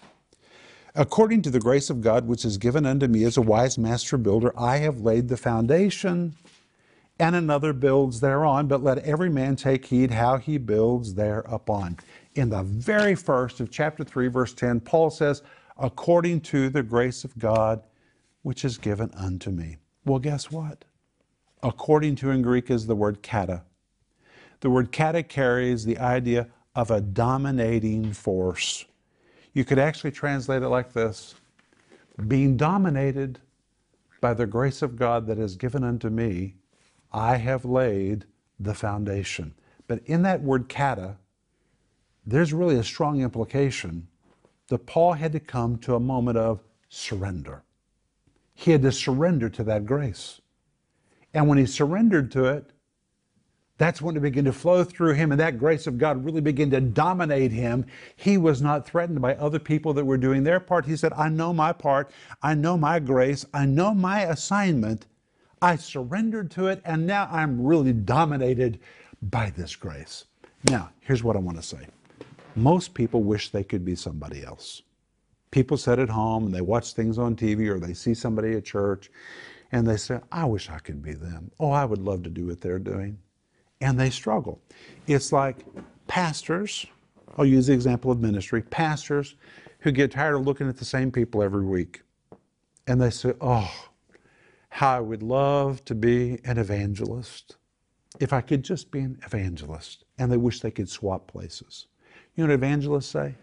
According 0.95 1.41
to 1.43 1.49
the 1.49 1.59
grace 1.59 1.89
of 1.89 2.01
God 2.01 2.27
which 2.27 2.45
is 2.45 2.57
given 2.57 2.85
unto 2.85 3.07
me 3.07 3.23
as 3.23 3.37
a 3.37 3.41
wise 3.41 3.77
master 3.77 4.17
builder, 4.17 4.53
I 4.57 4.77
have 4.77 5.01
laid 5.01 5.27
the 5.27 5.37
foundation 5.37 6.35
and 7.19 7.35
another 7.35 7.73
builds 7.73 8.19
thereon, 8.19 8.67
but 8.67 8.83
let 8.83 8.99
every 8.99 9.29
man 9.29 9.55
take 9.55 9.85
heed 9.85 10.11
how 10.11 10.37
he 10.37 10.57
builds 10.57 11.13
thereupon. 11.13 11.97
In 12.35 12.49
the 12.49 12.63
very 12.63 13.15
first 13.15 13.59
of 13.59 13.71
chapter 13.71 14.03
3, 14.03 14.27
verse 14.27 14.53
10, 14.53 14.79
Paul 14.81 15.09
says, 15.09 15.43
according 15.77 16.41
to 16.41 16.69
the 16.69 16.83
grace 16.83 17.23
of 17.23 17.37
God 17.37 17.83
which 18.41 18.65
is 18.65 18.77
given 18.77 19.11
unto 19.15 19.49
me. 19.51 19.77
Well, 20.05 20.19
guess 20.19 20.51
what? 20.51 20.85
According 21.61 22.15
to 22.17 22.29
in 22.29 22.41
Greek 22.41 22.69
is 22.69 22.87
the 22.87 22.95
word 22.95 23.23
kata. 23.23 23.63
The 24.63 24.69
word 24.69 24.93
kata 24.93 25.23
carries 25.23 25.83
the 25.83 25.97
idea 25.97 26.47
of 26.73 26.89
a 26.89 27.01
dominating 27.01 28.13
force. 28.13 28.85
You 29.51 29.65
could 29.65 29.77
actually 29.77 30.11
translate 30.11 30.63
it 30.63 30.69
like 30.69 30.93
this 30.93 31.35
being 32.29 32.55
dominated 32.55 33.39
by 34.21 34.33
the 34.33 34.47
grace 34.47 34.81
of 34.81 34.95
God 34.95 35.27
that 35.27 35.37
is 35.37 35.57
given 35.57 35.83
unto 35.83 36.07
me 36.09 36.55
I 37.11 37.35
have 37.35 37.65
laid 37.65 38.23
the 38.57 38.73
foundation. 38.73 39.53
But 39.85 39.99
in 40.05 40.21
that 40.21 40.41
word 40.41 40.69
kata, 40.69 41.17
there's 42.25 42.53
really 42.53 42.77
a 42.77 42.85
strong 42.85 43.19
implication 43.19 44.07
that 44.69 44.85
Paul 44.85 45.11
had 45.11 45.33
to 45.33 45.41
come 45.41 45.77
to 45.79 45.95
a 45.95 45.99
moment 45.99 46.37
of 46.37 46.63
surrender. 46.87 47.63
He 48.53 48.71
had 48.71 48.83
to 48.83 48.93
surrender 48.93 49.49
to 49.49 49.63
that 49.65 49.85
grace. 49.85 50.39
And 51.33 51.49
when 51.49 51.57
he 51.57 51.65
surrendered 51.65 52.31
to 52.31 52.45
it, 52.45 52.71
that's 53.77 54.01
when 54.01 54.15
it 54.15 54.21
began 54.21 54.45
to 54.45 54.53
flow 54.53 54.83
through 54.83 55.13
him, 55.13 55.31
and 55.31 55.39
that 55.39 55.57
grace 55.57 55.87
of 55.87 55.97
God 55.97 56.23
really 56.23 56.41
began 56.41 56.69
to 56.71 56.79
dominate 56.79 57.51
him. 57.51 57.85
He 58.15 58.37
was 58.37 58.61
not 58.61 58.85
threatened 58.85 59.21
by 59.21 59.35
other 59.35 59.59
people 59.59 59.93
that 59.93 60.05
were 60.05 60.17
doing 60.17 60.43
their 60.43 60.59
part. 60.59 60.85
He 60.85 60.95
said, 60.95 61.13
I 61.13 61.29
know 61.29 61.53
my 61.53 61.73
part, 61.73 62.11
I 62.41 62.53
know 62.53 62.77
my 62.77 62.99
grace, 62.99 63.45
I 63.53 63.65
know 63.65 63.93
my 63.93 64.21
assignment, 64.21 65.07
I 65.61 65.75
surrendered 65.77 66.51
to 66.51 66.67
it, 66.67 66.81
and 66.85 67.07
now 67.07 67.27
I'm 67.31 67.65
really 67.65 67.93
dominated 67.93 68.79
by 69.21 69.49
this 69.49 69.75
grace. 69.75 70.25
Now, 70.69 70.91
here's 71.01 71.23
what 71.23 71.35
I 71.35 71.39
want 71.39 71.57
to 71.57 71.63
say 71.63 71.87
most 72.55 72.93
people 72.93 73.23
wish 73.23 73.49
they 73.49 73.63
could 73.63 73.83
be 73.83 73.95
somebody 73.95 74.43
else. 74.43 74.83
People 75.51 75.77
sit 75.77 75.99
at 75.99 76.09
home 76.09 76.45
and 76.45 76.53
they 76.53 76.61
watch 76.61 76.93
things 76.93 77.17
on 77.17 77.35
TV 77.35 77.67
or 77.67 77.79
they 77.79 77.93
see 77.93 78.13
somebody 78.13 78.53
at 78.53 78.65
church 78.65 79.11
and 79.71 79.87
they 79.87 79.97
say, 79.97 80.19
I 80.31 80.45
wish 80.45 80.69
I 80.69 80.79
could 80.79 81.01
be 81.01 81.13
them. 81.13 81.51
Oh, 81.59 81.71
I 81.71 81.85
would 81.85 81.99
love 81.99 82.23
to 82.23 82.29
do 82.29 82.47
what 82.47 82.61
they're 82.61 82.79
doing. 82.79 83.17
And 83.83 83.99
they 83.99 84.09
struggle. 84.09 84.61
It's 85.07 85.33
like 85.33 85.57
pastors, 86.07 86.85
I'll 87.37 87.45
use 87.45 87.67
the 87.67 87.73
example 87.73 88.11
of 88.11 88.21
ministry, 88.21 88.61
pastors 88.61 89.35
who 89.79 89.91
get 89.91 90.11
tired 90.11 90.35
of 90.35 90.45
looking 90.45 90.69
at 90.69 90.77
the 90.77 90.85
same 90.85 91.11
people 91.11 91.43
every 91.43 91.65
week. 91.65 92.01
And 92.87 93.01
they 93.01 93.09
say, 93.09 93.33
Oh, 93.41 93.69
how 94.69 94.95
I 94.95 94.99
would 95.01 95.21
love 95.21 95.83
to 95.83 95.95
be 95.95 96.39
an 96.45 96.57
evangelist. 96.57 97.57
If 98.21 98.31
I 98.31 98.39
could 98.39 98.63
just 98.63 98.89
be 98.89 99.01
an 99.01 99.19
evangelist. 99.25 100.05
And 100.17 100.31
they 100.31 100.37
wish 100.37 100.61
they 100.61 100.71
could 100.71 100.87
swap 100.87 101.27
places. 101.27 101.87
You 102.35 102.45
know 102.45 102.53
what 102.53 102.63
evangelists 102.63 103.07
say? 103.07 103.35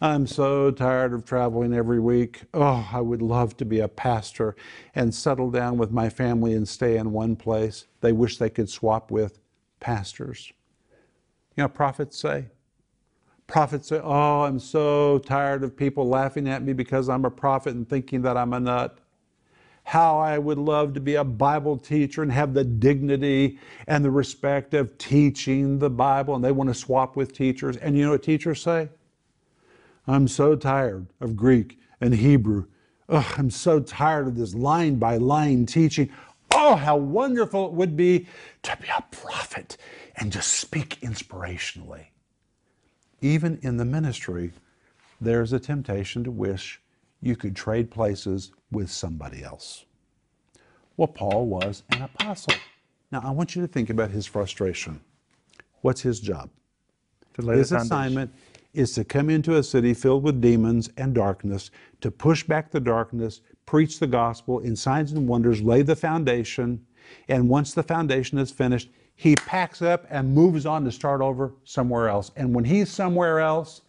I'm 0.00 0.26
so 0.26 0.72
tired 0.72 1.12
of 1.12 1.24
traveling 1.24 1.72
every 1.72 2.00
week. 2.00 2.42
Oh, 2.52 2.88
I 2.92 3.00
would 3.00 3.22
love 3.22 3.56
to 3.58 3.64
be 3.64 3.78
a 3.78 3.88
pastor 3.88 4.56
and 4.96 5.14
settle 5.14 5.52
down 5.52 5.78
with 5.78 5.92
my 5.92 6.08
family 6.08 6.54
and 6.54 6.66
stay 6.66 6.96
in 6.96 7.12
one 7.12 7.36
place. 7.36 7.86
They 8.00 8.12
wish 8.12 8.38
they 8.38 8.50
could 8.50 8.68
swap 8.68 9.12
with 9.12 9.38
pastors. 9.80 10.52
You 11.56 11.64
know, 11.64 11.68
prophets 11.68 12.18
say, 12.18 12.46
prophets 13.46 13.88
say, 13.88 14.00
Oh, 14.02 14.42
I'm 14.42 14.58
so 14.58 15.18
tired 15.18 15.64
of 15.64 15.76
people 15.76 16.08
laughing 16.08 16.48
at 16.48 16.62
me 16.62 16.72
because 16.72 17.08
I'm 17.08 17.24
a 17.24 17.30
prophet 17.30 17.74
and 17.74 17.88
thinking 17.88 18.22
that 18.22 18.36
I'm 18.36 18.52
a 18.52 18.60
nut. 18.60 18.98
How 19.84 20.18
I 20.18 20.38
would 20.38 20.58
love 20.58 20.92
to 20.94 21.00
be 21.00 21.14
a 21.14 21.24
Bible 21.24 21.78
teacher 21.78 22.22
and 22.22 22.30
have 22.30 22.52
the 22.52 22.64
dignity 22.64 23.58
and 23.86 24.04
the 24.04 24.10
respect 24.10 24.74
of 24.74 24.98
teaching 24.98 25.78
the 25.78 25.88
Bible. 25.88 26.34
And 26.34 26.44
they 26.44 26.52
want 26.52 26.68
to 26.68 26.74
swap 26.74 27.16
with 27.16 27.32
teachers. 27.32 27.78
And 27.78 27.96
you 27.96 28.04
know 28.04 28.10
what 28.10 28.22
teachers 28.22 28.60
say? 28.60 28.90
I'm 30.06 30.28
so 30.28 30.56
tired 30.56 31.06
of 31.20 31.36
Greek 31.36 31.78
and 32.00 32.14
Hebrew. 32.14 32.66
Oh, 33.08 33.34
I'm 33.38 33.50
so 33.50 33.80
tired 33.80 34.26
of 34.26 34.36
this 34.36 34.54
line 34.54 34.96
by 34.96 35.16
line 35.16 35.64
teaching. 35.64 36.10
Oh, 36.60 36.74
how 36.74 36.96
wonderful 36.96 37.66
it 37.66 37.72
would 37.74 37.96
be 37.96 38.26
to 38.64 38.76
be 38.82 38.88
a 38.88 39.04
prophet 39.12 39.76
and 40.16 40.32
just 40.32 40.54
speak 40.54 40.98
inspirationally. 41.02 42.06
Even 43.20 43.60
in 43.62 43.76
the 43.76 43.84
ministry, 43.84 44.50
there's 45.20 45.52
a 45.52 45.60
temptation 45.60 46.24
to 46.24 46.32
wish 46.32 46.80
you 47.20 47.36
could 47.36 47.54
trade 47.54 47.92
places 47.92 48.50
with 48.72 48.90
somebody 48.90 49.44
else. 49.44 49.84
Well, 50.96 51.06
Paul 51.06 51.46
was 51.46 51.84
an 51.90 52.02
apostle. 52.02 52.54
Now, 53.12 53.20
I 53.24 53.30
want 53.30 53.54
you 53.54 53.62
to 53.62 53.68
think 53.68 53.88
about 53.88 54.10
his 54.10 54.26
frustration. 54.26 55.00
What's 55.82 56.00
his 56.00 56.18
job? 56.18 56.50
His 57.36 57.70
assignment 57.70 58.34
is 58.74 58.92
to 58.92 59.04
come 59.04 59.30
into 59.30 59.56
a 59.56 59.62
city 59.62 59.94
filled 59.94 60.22
with 60.22 60.40
demons 60.40 60.90
and 60.96 61.14
darkness, 61.14 61.70
to 62.00 62.10
push 62.10 62.44
back 62.44 62.70
the 62.70 62.80
darkness, 62.80 63.40
preach 63.66 63.98
the 63.98 64.06
gospel 64.06 64.60
in 64.60 64.76
signs 64.76 65.12
and 65.12 65.26
wonders, 65.26 65.62
lay 65.62 65.82
the 65.82 65.96
foundation, 65.96 66.84
and 67.28 67.48
once 67.48 67.72
the 67.72 67.82
foundation 67.82 68.38
is 68.38 68.50
finished, 68.50 68.90
he 69.14 69.34
packs 69.34 69.82
up 69.82 70.06
and 70.10 70.34
moves 70.34 70.64
on 70.64 70.84
to 70.84 70.92
start 70.92 71.20
over 71.20 71.54
somewhere 71.64 72.08
else. 72.08 72.30
And 72.36 72.54
when 72.54 72.64
he's 72.64 72.90
somewhere 72.90 73.40
else, 73.40 73.82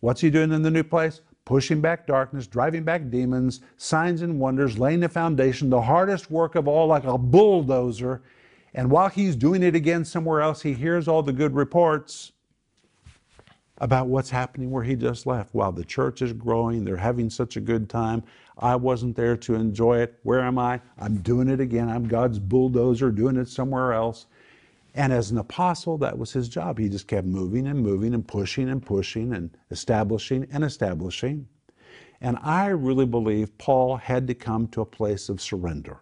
what's 0.00 0.20
he 0.20 0.30
doing 0.30 0.52
in 0.52 0.62
the 0.62 0.70
new 0.70 0.82
place? 0.82 1.20
Pushing 1.44 1.80
back 1.80 2.06
darkness, 2.06 2.46
driving 2.46 2.84
back 2.84 3.10
demons, 3.10 3.60
signs 3.76 4.22
and 4.22 4.38
wonders, 4.40 4.78
laying 4.78 5.00
the 5.00 5.08
foundation, 5.08 5.68
the 5.68 5.82
hardest 5.82 6.30
work 6.30 6.54
of 6.54 6.68
all, 6.68 6.86
like 6.86 7.04
a 7.04 7.18
bulldozer. 7.18 8.22
And 8.72 8.90
while 8.90 9.08
he's 9.08 9.36
doing 9.36 9.62
it 9.62 9.74
again 9.74 10.04
somewhere 10.04 10.40
else, 10.40 10.62
he 10.62 10.72
hears 10.72 11.06
all 11.06 11.22
the 11.22 11.32
good 11.32 11.54
reports 11.54 12.32
about 13.82 14.06
what's 14.06 14.30
happening 14.30 14.70
where 14.70 14.84
he 14.84 14.94
just 14.94 15.26
left. 15.26 15.52
Wow, 15.52 15.72
the 15.72 15.84
church 15.84 16.22
is 16.22 16.32
growing. 16.32 16.84
They're 16.84 16.96
having 16.96 17.28
such 17.28 17.56
a 17.56 17.60
good 17.60 17.90
time. 17.90 18.22
I 18.56 18.76
wasn't 18.76 19.16
there 19.16 19.36
to 19.38 19.56
enjoy 19.56 19.98
it. 19.98 20.20
Where 20.22 20.40
am 20.40 20.56
I? 20.56 20.80
I'm 21.00 21.16
doing 21.18 21.48
it 21.48 21.58
again. 21.58 21.88
I'm 21.88 22.06
God's 22.06 22.38
bulldozer 22.38 23.10
doing 23.10 23.36
it 23.36 23.48
somewhere 23.48 23.92
else. 23.92 24.26
And 24.94 25.12
as 25.12 25.32
an 25.32 25.38
apostle, 25.38 25.98
that 25.98 26.16
was 26.16 26.32
his 26.32 26.48
job. 26.48 26.78
He 26.78 26.88
just 26.88 27.08
kept 27.08 27.26
moving 27.26 27.66
and 27.66 27.80
moving 27.80 28.14
and 28.14 28.26
pushing 28.26 28.68
and 28.68 28.86
pushing 28.86 29.32
and 29.34 29.50
establishing 29.72 30.46
and 30.52 30.62
establishing. 30.62 31.48
And 32.20 32.38
I 32.40 32.66
really 32.66 33.06
believe 33.06 33.58
Paul 33.58 33.96
had 33.96 34.28
to 34.28 34.34
come 34.34 34.68
to 34.68 34.82
a 34.82 34.86
place 34.86 35.28
of 35.28 35.40
surrender. 35.40 35.98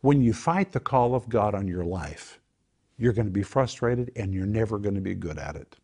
When 0.00 0.22
you 0.22 0.32
fight 0.32 0.72
the 0.72 0.80
call 0.80 1.14
of 1.14 1.28
God 1.28 1.54
on 1.54 1.68
your 1.68 1.84
life, 1.84 2.40
you're 2.96 3.12
going 3.12 3.26
to 3.26 3.32
be 3.32 3.42
frustrated 3.42 4.12
and 4.16 4.32
you're 4.32 4.46
never 4.46 4.78
going 4.78 4.94
to 4.94 5.02
be 5.02 5.14
good 5.14 5.36
at 5.36 5.54
it. 5.54 5.76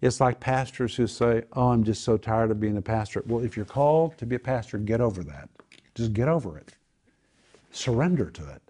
It's 0.00 0.20
like 0.20 0.38
pastors 0.38 0.94
who 0.94 1.06
say, 1.06 1.42
Oh, 1.52 1.70
I'm 1.70 1.84
just 1.84 2.04
so 2.04 2.16
tired 2.16 2.50
of 2.50 2.60
being 2.60 2.76
a 2.76 2.82
pastor. 2.82 3.22
Well, 3.26 3.44
if 3.44 3.56
you're 3.56 3.66
called 3.66 4.16
to 4.18 4.26
be 4.26 4.36
a 4.36 4.40
pastor, 4.40 4.78
get 4.78 5.00
over 5.00 5.24
that. 5.24 5.48
Just 5.94 6.12
get 6.12 6.28
over 6.28 6.56
it. 6.56 6.74
Surrender 7.70 8.30
to 8.30 8.48
it. 8.50 8.62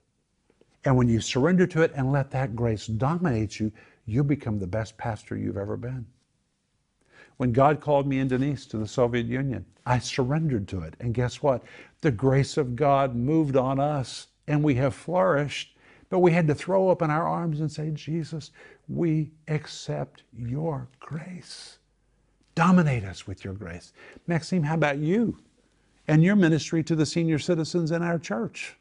And 0.85 0.97
when 0.97 1.09
you 1.09 1.21
surrender 1.21 1.67
to 1.67 1.83
it 1.83 1.93
and 1.95 2.13
let 2.13 2.31
that 2.31 2.57
grace 2.57 2.87
dominate 2.87 3.61
you, 3.61 3.71
you 4.07 4.25
become 4.25 4.59
the 4.59 4.67
best 4.67 4.97
pastor 4.97 5.37
you've 5.37 5.59
ever 5.59 5.77
been. 5.77 6.07
When 7.37 7.53
God 7.53 7.81
called 7.81 8.07
me 8.07 8.19
and 8.19 8.31
Denise 8.31 8.67
to 8.67 8.79
the 8.79 8.89
Soviet 8.89 9.27
Union, 9.27 9.67
I 9.87 9.99
surrendered 9.99 10.67
to 10.69 10.81
it. 10.81 10.95
And 10.99 11.15
guess 11.15 11.43
what? 11.43 11.63
The 12.01 12.11
grace 12.11 12.57
of 12.57 12.75
God 12.75 13.15
moved 13.15 13.57
on 13.57 13.79
us 13.79 14.29
and 14.47 14.63
we 14.65 14.75
have 14.77 14.95
flourished. 14.95 15.77
But 16.11 16.21
we 16.21 16.33
had 16.33 16.47
to 16.49 16.55
throw 16.55 16.89
up 16.89 17.03
in 17.03 17.11
our 17.11 17.27
arms 17.27 17.61
and 17.61 17.71
say, 17.71 17.91
Jesus, 17.91 18.51
we 18.89 19.31
accept 19.47 20.23
your 20.37 20.89
grace. 21.01 21.79
Dominate 22.55 23.05
us 23.05 23.27
with 23.27 23.45
your 23.45 23.55
grace. 23.55 23.93
Maxime, 24.27 24.63
how 24.63 24.75
about 24.75 24.99
you 24.99 25.39
and 26.07 26.23
your 26.25 26.37
ministry 26.37 26.83
to 26.85 26.97
the 26.97 27.07
senior 27.07 27.39
citizens 27.39 27.91
in 27.91 28.03
our 28.03 28.19
church? 28.19 28.77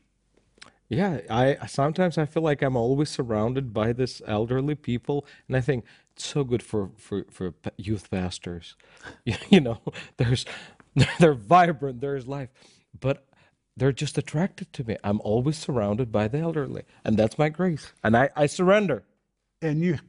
Yeah, 0.90 1.20
I 1.30 1.68
sometimes 1.68 2.18
I 2.18 2.26
feel 2.26 2.44
like 2.44 2.62
I'm 2.62 2.78
always 2.78 3.10
surrounded 3.10 3.74
by 3.74 3.92
this 3.92 4.22
elderly 4.26 4.76
people, 4.76 5.26
and 5.48 5.58
I 5.58 5.62
think 5.62 5.84
it's 6.16 6.26
so 6.26 6.46
good 6.46 6.63
for 6.63 6.92
for 6.98 7.26
for 7.30 7.54
youth 7.78 8.10
pastors. 8.10 8.76
You, 9.50 9.60
know, 9.60 9.82
there's 10.16 10.46
they're 11.20 11.34
vibrant, 11.34 12.00
there's 12.00 12.26
life, 12.26 12.50
but 12.98 13.27
they're 13.78 13.94
just 13.94 14.18
attracted 14.18 14.74
to 14.74 14.86
me. 14.86 14.98
I'm 15.04 15.22
always 15.22 15.58
surrounded 15.58 16.12
by 16.12 16.28
the 16.30 16.40
elderly, 16.40 16.84
and 17.06 17.18
that's 17.18 17.38
my 17.40 17.50
grace, 17.50 17.94
and 18.04 18.18
I 18.18 18.30
I 18.36 18.48
surrender. 18.48 19.04
and 19.62 19.82
you 19.82 20.00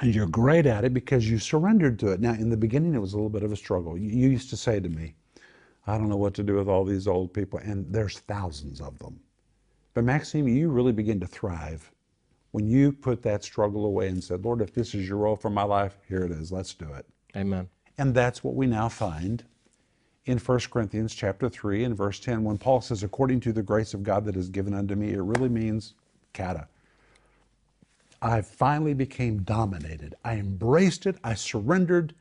and 0.00 0.14
you're 0.14 0.26
great 0.28 0.66
at 0.66 0.84
it 0.84 0.94
because 0.94 1.30
you 1.30 1.38
surrendered 1.38 1.98
to 2.00 2.12
it. 2.12 2.20
Now, 2.20 2.32
in 2.34 2.50
the 2.50 2.56
beginning, 2.56 2.94
it 2.94 3.00
was 3.00 3.14
a 3.14 3.16
little 3.16 3.30
bit 3.30 3.44
of 3.44 3.52
a 3.52 3.56
struggle. 3.56 3.98
You, 3.98 4.10
you 4.10 4.28
used 4.30 4.50
to 4.50 4.58
say 4.58 4.80
to 4.80 4.88
me, 4.88 5.14
"I 5.86 5.98
don't 5.98 6.08
know 6.10 6.16
what 6.16 6.34
to 6.34 6.44
do 6.44 6.56
with 6.56 6.68
all 6.68 6.84
these 6.84 7.08
old 7.08 7.34
people," 7.34 7.60
and 7.60 7.92
there's 7.92 8.20
thousands 8.20 8.80
of 8.80 8.98
them. 9.00 9.20
But 9.94 10.04
Maxime, 10.04 10.48
you 10.48 10.70
really 10.70 10.92
begin 10.92 11.20
to 11.20 11.26
thrive 11.26 11.92
when 12.52 12.68
you 12.68 12.92
put 12.92 13.22
that 13.22 13.44
struggle 13.44 13.86
away 13.86 14.08
and 14.08 14.22
said, 14.24 14.44
"Lord, 14.44 14.62
if 14.62 14.74
this 14.74 14.94
is 14.94 15.08
your 15.08 15.18
role 15.18 15.36
for 15.36 15.50
my 15.50 15.64
life, 15.64 15.98
here 16.08 16.24
it 16.24 16.32
is. 16.32 16.52
Let's 16.52 16.74
do 16.74 16.92
it." 16.94 17.06
Amen. 17.36 17.68
And 17.98 18.14
that's 18.14 18.44
what 18.44 18.54
we 18.56 18.66
now 18.66 18.88
find 18.88 19.44
in 20.28 20.36
1 20.36 20.60
Corinthians 20.70 21.14
chapter 21.14 21.48
3 21.48 21.84
and 21.84 21.96
verse 21.96 22.20
10 22.20 22.44
when 22.44 22.58
Paul 22.58 22.82
says, 22.82 23.02
according 23.02 23.40
to 23.40 23.52
the 23.52 23.62
grace 23.62 23.94
of 23.94 24.02
God 24.02 24.26
that 24.26 24.36
is 24.36 24.50
given 24.50 24.74
unto 24.74 24.94
me, 24.94 25.14
it 25.14 25.22
really 25.22 25.48
means 25.48 25.94
kata. 26.34 26.68
I 28.20 28.42
finally 28.42 28.92
became 28.92 29.42
dominated. 29.42 30.16
I 30.24 30.34
embraced 30.34 31.06
it. 31.06 31.16
I 31.24 31.32
surrendered 31.32 32.14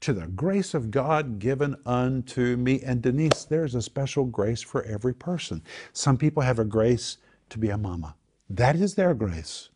to 0.00 0.12
the 0.12 0.26
grace 0.26 0.74
of 0.74 0.90
God 0.90 1.38
given 1.38 1.76
unto 1.86 2.56
me. 2.56 2.80
And 2.80 3.00
Denise, 3.00 3.44
there's 3.44 3.76
a 3.76 3.82
special 3.82 4.24
grace 4.24 4.60
for 4.60 4.82
every 4.82 5.14
person. 5.14 5.62
Some 5.92 6.16
people 6.16 6.42
have 6.42 6.58
a 6.58 6.64
grace 6.64 7.18
to 7.50 7.58
be 7.58 7.70
a 7.70 7.78
mama. 7.78 8.16
That 8.50 8.74
is 8.74 8.96
their 8.96 9.14
grace. 9.14 9.68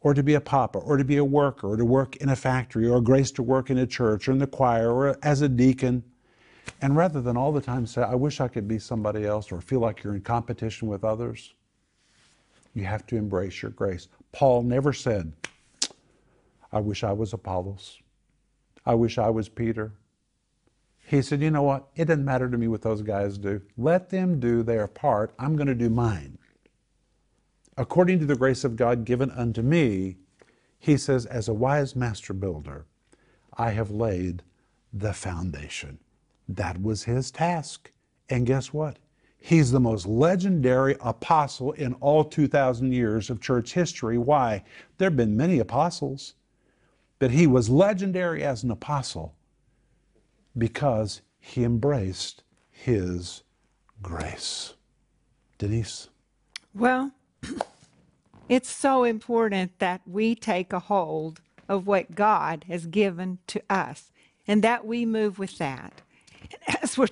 Or 0.00 0.12
to 0.12 0.24
be 0.24 0.34
a 0.34 0.40
papa, 0.40 0.78
or 0.78 0.96
to 0.96 1.04
be 1.04 1.18
a 1.18 1.24
worker, 1.24 1.68
or 1.68 1.76
to 1.76 1.84
work 1.84 2.16
in 2.16 2.30
a 2.30 2.36
factory, 2.36 2.88
or 2.88 2.98
a 2.98 3.00
grace 3.00 3.30
to 3.32 3.42
work 3.44 3.70
in 3.70 3.78
a 3.78 3.86
church, 3.86 4.28
or 4.28 4.32
in 4.32 4.38
the 4.38 4.46
choir, 4.46 4.92
or 4.92 5.16
as 5.22 5.40
a 5.40 5.48
deacon. 5.48 6.02
And 6.80 6.96
rather 6.96 7.20
than 7.20 7.36
all 7.36 7.52
the 7.52 7.60
time 7.60 7.86
say, 7.86 8.02
I 8.02 8.14
wish 8.14 8.40
I 8.40 8.48
could 8.48 8.68
be 8.68 8.78
somebody 8.78 9.24
else, 9.24 9.50
or 9.50 9.60
feel 9.60 9.80
like 9.80 10.02
you're 10.02 10.14
in 10.14 10.20
competition 10.20 10.88
with 10.88 11.04
others, 11.04 11.54
you 12.74 12.84
have 12.84 13.06
to 13.06 13.16
embrace 13.16 13.62
your 13.62 13.72
grace. 13.72 14.08
Paul 14.32 14.62
never 14.62 14.92
said, 14.92 15.32
I 16.72 16.80
wish 16.80 17.02
I 17.02 17.12
was 17.12 17.32
Apollos. 17.32 17.98
I 18.84 18.94
wish 18.94 19.18
I 19.18 19.30
was 19.30 19.48
Peter. 19.48 19.92
He 21.06 21.22
said, 21.22 21.40
You 21.40 21.50
know 21.50 21.62
what? 21.62 21.88
It 21.96 22.04
doesn't 22.06 22.24
matter 22.24 22.50
to 22.50 22.58
me 22.58 22.68
what 22.68 22.82
those 22.82 23.02
guys 23.02 23.38
do. 23.38 23.62
Let 23.76 24.10
them 24.10 24.38
do 24.38 24.62
their 24.62 24.86
part. 24.86 25.32
I'm 25.38 25.56
going 25.56 25.66
to 25.66 25.74
do 25.74 25.88
mine. 25.88 26.38
According 27.76 28.18
to 28.20 28.26
the 28.26 28.36
grace 28.36 28.64
of 28.64 28.76
God 28.76 29.04
given 29.04 29.30
unto 29.30 29.62
me, 29.62 30.16
he 30.78 30.96
says, 30.96 31.26
As 31.26 31.48
a 31.48 31.54
wise 31.54 31.96
master 31.96 32.34
builder, 32.34 32.86
I 33.54 33.70
have 33.70 33.90
laid 33.90 34.42
the 34.92 35.12
foundation. 35.12 35.98
That 36.48 36.80
was 36.82 37.04
his 37.04 37.30
task. 37.30 37.90
And 38.28 38.46
guess 38.46 38.72
what? 38.72 38.98
He's 39.38 39.70
the 39.70 39.80
most 39.80 40.06
legendary 40.06 40.96
apostle 41.00 41.72
in 41.72 41.94
all 41.94 42.24
2,000 42.24 42.92
years 42.92 43.30
of 43.30 43.40
church 43.40 43.72
history. 43.72 44.18
Why? 44.18 44.64
There 44.96 45.06
have 45.06 45.16
been 45.16 45.36
many 45.36 45.58
apostles, 45.58 46.34
but 47.18 47.30
he 47.30 47.46
was 47.46 47.70
legendary 47.70 48.42
as 48.42 48.64
an 48.64 48.70
apostle 48.70 49.34
because 50.56 51.22
he 51.38 51.62
embraced 51.64 52.42
his 52.70 53.42
grace. 54.02 54.74
Denise? 55.56 56.08
Well, 56.74 57.12
it's 58.48 58.70
so 58.70 59.04
important 59.04 59.78
that 59.78 60.02
we 60.06 60.34
take 60.34 60.72
a 60.72 60.80
hold 60.80 61.40
of 61.68 61.86
what 61.86 62.14
God 62.14 62.64
has 62.68 62.86
given 62.86 63.38
to 63.48 63.62
us 63.70 64.10
and 64.46 64.62
that 64.62 64.86
we 64.86 65.04
move 65.04 65.38
with 65.38 65.58
that. 65.58 66.02
And 66.52 66.76
as 66.82 66.96
we're, 66.98 67.08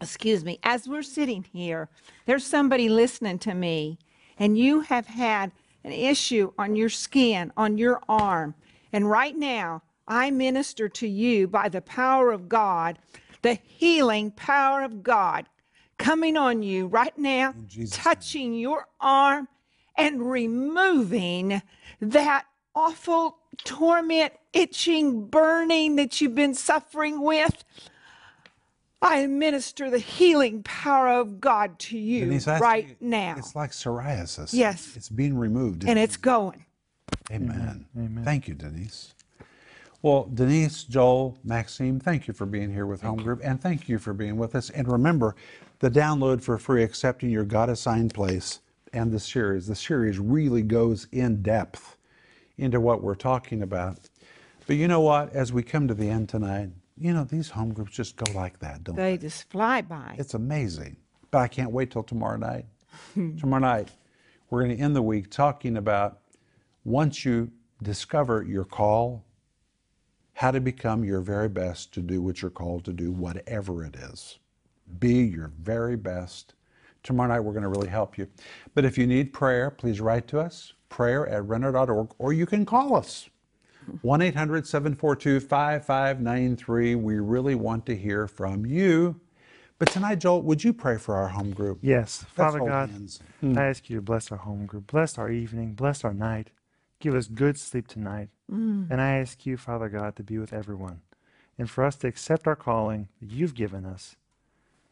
excuse 0.00 0.44
me, 0.44 0.58
as 0.62 0.88
we're 0.88 1.02
sitting 1.02 1.44
here, 1.52 1.88
there's 2.26 2.46
somebody 2.46 2.88
listening 2.88 3.38
to 3.40 3.54
me, 3.54 3.98
and 4.38 4.58
you 4.58 4.80
have 4.80 5.06
had 5.06 5.52
an 5.84 5.92
issue 5.92 6.52
on 6.58 6.76
your 6.76 6.88
skin, 6.88 7.52
on 7.56 7.78
your 7.78 8.00
arm. 8.08 8.54
And 8.92 9.10
right 9.10 9.36
now, 9.36 9.82
I 10.06 10.30
minister 10.30 10.88
to 10.88 11.08
you 11.08 11.48
by 11.48 11.68
the 11.68 11.80
power 11.80 12.32
of 12.32 12.48
God, 12.48 12.98
the 13.42 13.58
healing 13.66 14.30
power 14.30 14.82
of 14.82 15.02
God 15.02 15.46
coming 15.98 16.36
on 16.36 16.62
you 16.62 16.86
right 16.86 17.16
now, 17.16 17.54
Jesus' 17.66 17.96
name. 17.96 18.04
touching 18.04 18.54
your 18.54 18.86
arm 19.00 19.48
and 19.96 20.30
removing 20.30 21.62
that 22.00 22.44
awful 22.74 23.38
torment, 23.64 24.32
itching, 24.52 25.26
burning 25.26 25.96
that 25.96 26.20
you've 26.20 26.34
been 26.34 26.54
suffering 26.54 27.22
with. 27.22 27.64
I 29.02 29.18
administer 29.18 29.90
the 29.90 29.98
healing 29.98 30.62
power 30.62 31.08
of 31.08 31.40
God 31.40 31.78
to 31.80 31.98
you 31.98 32.26
Denise, 32.26 32.46
right 32.46 32.86
think 32.86 33.02
now. 33.02 33.34
It's 33.36 33.56
like 33.56 33.72
psoriasis. 33.72 34.54
Yes. 34.54 34.92
It's 34.96 35.08
being 35.08 35.36
removed. 35.36 35.84
and 35.86 35.98
it's 35.98 36.16
going. 36.16 36.64
Amen. 37.30 37.86
Amen. 37.96 38.24
Thank 38.24 38.46
you, 38.46 38.54
Denise. 38.54 39.14
Well, 40.02 40.28
Denise, 40.32 40.84
Joel, 40.84 41.38
Maxime, 41.44 42.00
thank 42.00 42.26
you 42.26 42.34
for 42.34 42.46
being 42.46 42.72
here 42.72 42.86
with 42.86 43.02
Home 43.02 43.18
Group, 43.18 43.40
and 43.44 43.60
thank 43.60 43.88
you 43.88 43.98
for 43.98 44.12
being 44.12 44.36
with 44.36 44.54
us. 44.54 44.70
And 44.70 44.90
remember, 44.90 45.36
the 45.78 45.90
download 45.90 46.42
for 46.42 46.58
free, 46.58 46.82
Accepting 46.82 47.30
Your 47.30 47.44
God 47.44 47.68
Assigned 47.70 48.12
Place, 48.14 48.60
and 48.92 49.12
the 49.12 49.20
series. 49.20 49.66
The 49.66 49.76
series 49.76 50.18
really 50.18 50.62
goes 50.62 51.06
in 51.12 51.42
depth 51.42 51.96
into 52.58 52.80
what 52.80 53.02
we're 53.02 53.14
talking 53.14 53.62
about. 53.62 53.98
But 54.66 54.76
you 54.76 54.88
know 54.88 55.00
what? 55.00 55.32
As 55.34 55.52
we 55.52 55.62
come 55.62 55.88
to 55.88 55.94
the 55.94 56.08
end 56.08 56.28
tonight, 56.28 56.70
you 57.02 57.12
know, 57.12 57.24
these 57.24 57.50
home 57.50 57.72
groups 57.72 57.92
just 57.92 58.16
go 58.16 58.30
like 58.32 58.58
that, 58.60 58.84
don't 58.84 58.96
they? 58.96 59.16
They 59.16 59.18
just 59.18 59.50
fly 59.50 59.82
by. 59.82 60.14
It's 60.18 60.34
amazing. 60.34 60.96
But 61.30 61.38
I 61.38 61.48
can't 61.48 61.72
wait 61.72 61.90
till 61.90 62.02
tomorrow 62.02 62.36
night. 62.36 62.66
tomorrow 63.14 63.60
night, 63.60 63.88
we're 64.50 64.62
going 64.62 64.76
to 64.76 64.82
end 64.82 64.94
the 64.94 65.02
week 65.02 65.30
talking 65.30 65.76
about 65.76 66.20
once 66.84 67.24
you 67.24 67.50
discover 67.82 68.42
your 68.42 68.64
call, 68.64 69.24
how 70.34 70.50
to 70.50 70.60
become 70.60 71.04
your 71.04 71.20
very 71.20 71.48
best 71.48 71.92
to 71.94 72.00
do 72.00 72.22
what 72.22 72.42
you're 72.42 72.50
called 72.50 72.84
to 72.84 72.92
do, 72.92 73.10
whatever 73.10 73.84
it 73.84 73.96
is. 73.96 74.38
Be 74.98 75.14
your 75.24 75.52
very 75.58 75.96
best. 75.96 76.54
Tomorrow 77.02 77.30
night, 77.30 77.40
we're 77.40 77.52
going 77.52 77.62
to 77.62 77.68
really 77.68 77.88
help 77.88 78.16
you. 78.16 78.28
But 78.74 78.84
if 78.84 78.96
you 78.96 79.06
need 79.06 79.32
prayer, 79.32 79.70
please 79.70 80.00
write 80.00 80.28
to 80.28 80.40
us, 80.40 80.72
prayer 80.88 81.26
at 81.26 81.44
renner.org, 81.44 82.10
or 82.18 82.32
you 82.32 82.46
can 82.46 82.64
call 82.64 82.94
us. 82.94 83.28
1 84.02 84.22
800 84.22 84.66
742 84.66 85.40
5593. 85.40 86.94
We 86.94 87.18
really 87.18 87.54
want 87.54 87.86
to 87.86 87.96
hear 87.96 88.26
from 88.26 88.66
you. 88.66 89.20
But 89.78 89.90
tonight, 89.90 90.20
Joel, 90.20 90.42
would 90.42 90.62
you 90.62 90.72
pray 90.72 90.96
for 90.96 91.16
our 91.16 91.28
home 91.28 91.50
group? 91.50 91.80
Yes, 91.82 92.22
Let's 92.22 92.32
Father 92.34 92.60
God, 92.60 92.90
hands. 92.90 93.20
I 93.42 93.64
ask 93.64 93.90
you 93.90 93.96
to 93.96 94.02
bless 94.02 94.30
our 94.30 94.38
home 94.38 94.64
group, 94.64 94.86
bless 94.86 95.18
our 95.18 95.28
evening, 95.28 95.74
bless 95.74 96.04
our 96.04 96.14
night. 96.14 96.50
Give 97.00 97.16
us 97.16 97.26
good 97.26 97.58
sleep 97.58 97.88
tonight. 97.88 98.28
Mm. 98.48 98.88
And 98.90 99.00
I 99.00 99.18
ask 99.18 99.44
you, 99.44 99.56
Father 99.56 99.88
God, 99.88 100.14
to 100.16 100.22
be 100.22 100.38
with 100.38 100.52
everyone 100.52 101.00
and 101.58 101.68
for 101.68 101.84
us 101.84 101.96
to 101.96 102.06
accept 102.06 102.46
our 102.46 102.54
calling 102.54 103.08
that 103.20 103.30
you've 103.30 103.56
given 103.56 103.84
us 103.84 104.14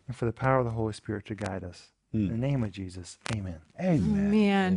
and 0.08 0.16
for 0.16 0.24
the 0.24 0.32
power 0.32 0.58
of 0.58 0.64
the 0.64 0.72
Holy 0.72 0.92
Spirit 0.92 1.26
to 1.26 1.36
guide 1.36 1.62
us. 1.62 1.92
In 2.12 2.26
hmm. 2.26 2.32
the 2.32 2.38
name 2.38 2.64
of 2.64 2.72
Jesus, 2.72 3.18
amen. 3.32 3.60
Amen. 3.80 4.30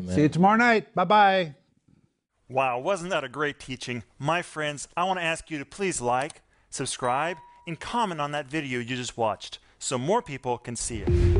Man. 0.06 0.08
See 0.10 0.22
you 0.22 0.30
tomorrow 0.30 0.58
night. 0.58 0.94
Bye 0.94 1.06
bye. 1.06 1.56
Wow, 2.54 2.78
wasn't 2.78 3.10
that 3.10 3.24
a 3.24 3.30
great 3.30 3.60
teaching? 3.60 4.04
My 4.20 4.44
friends, 4.44 4.88
I 4.96 5.06
want 5.06 5.18
to 5.18 5.24
ask 5.26 5.50
you 5.50 5.58
to 5.58 5.66
please 5.66 6.00
like, 6.00 6.44
subscribe, 6.70 7.38
and 7.66 7.80
comment 7.80 8.22
on 8.22 8.32
that 8.34 8.46
video 8.46 8.80
you 8.80 8.96
just 8.96 9.18
watched 9.18 9.58
so 9.80 9.98
more 9.98 10.22
people 10.22 10.60
can 10.60 10.76
see 10.76 11.00
it. 11.00 11.33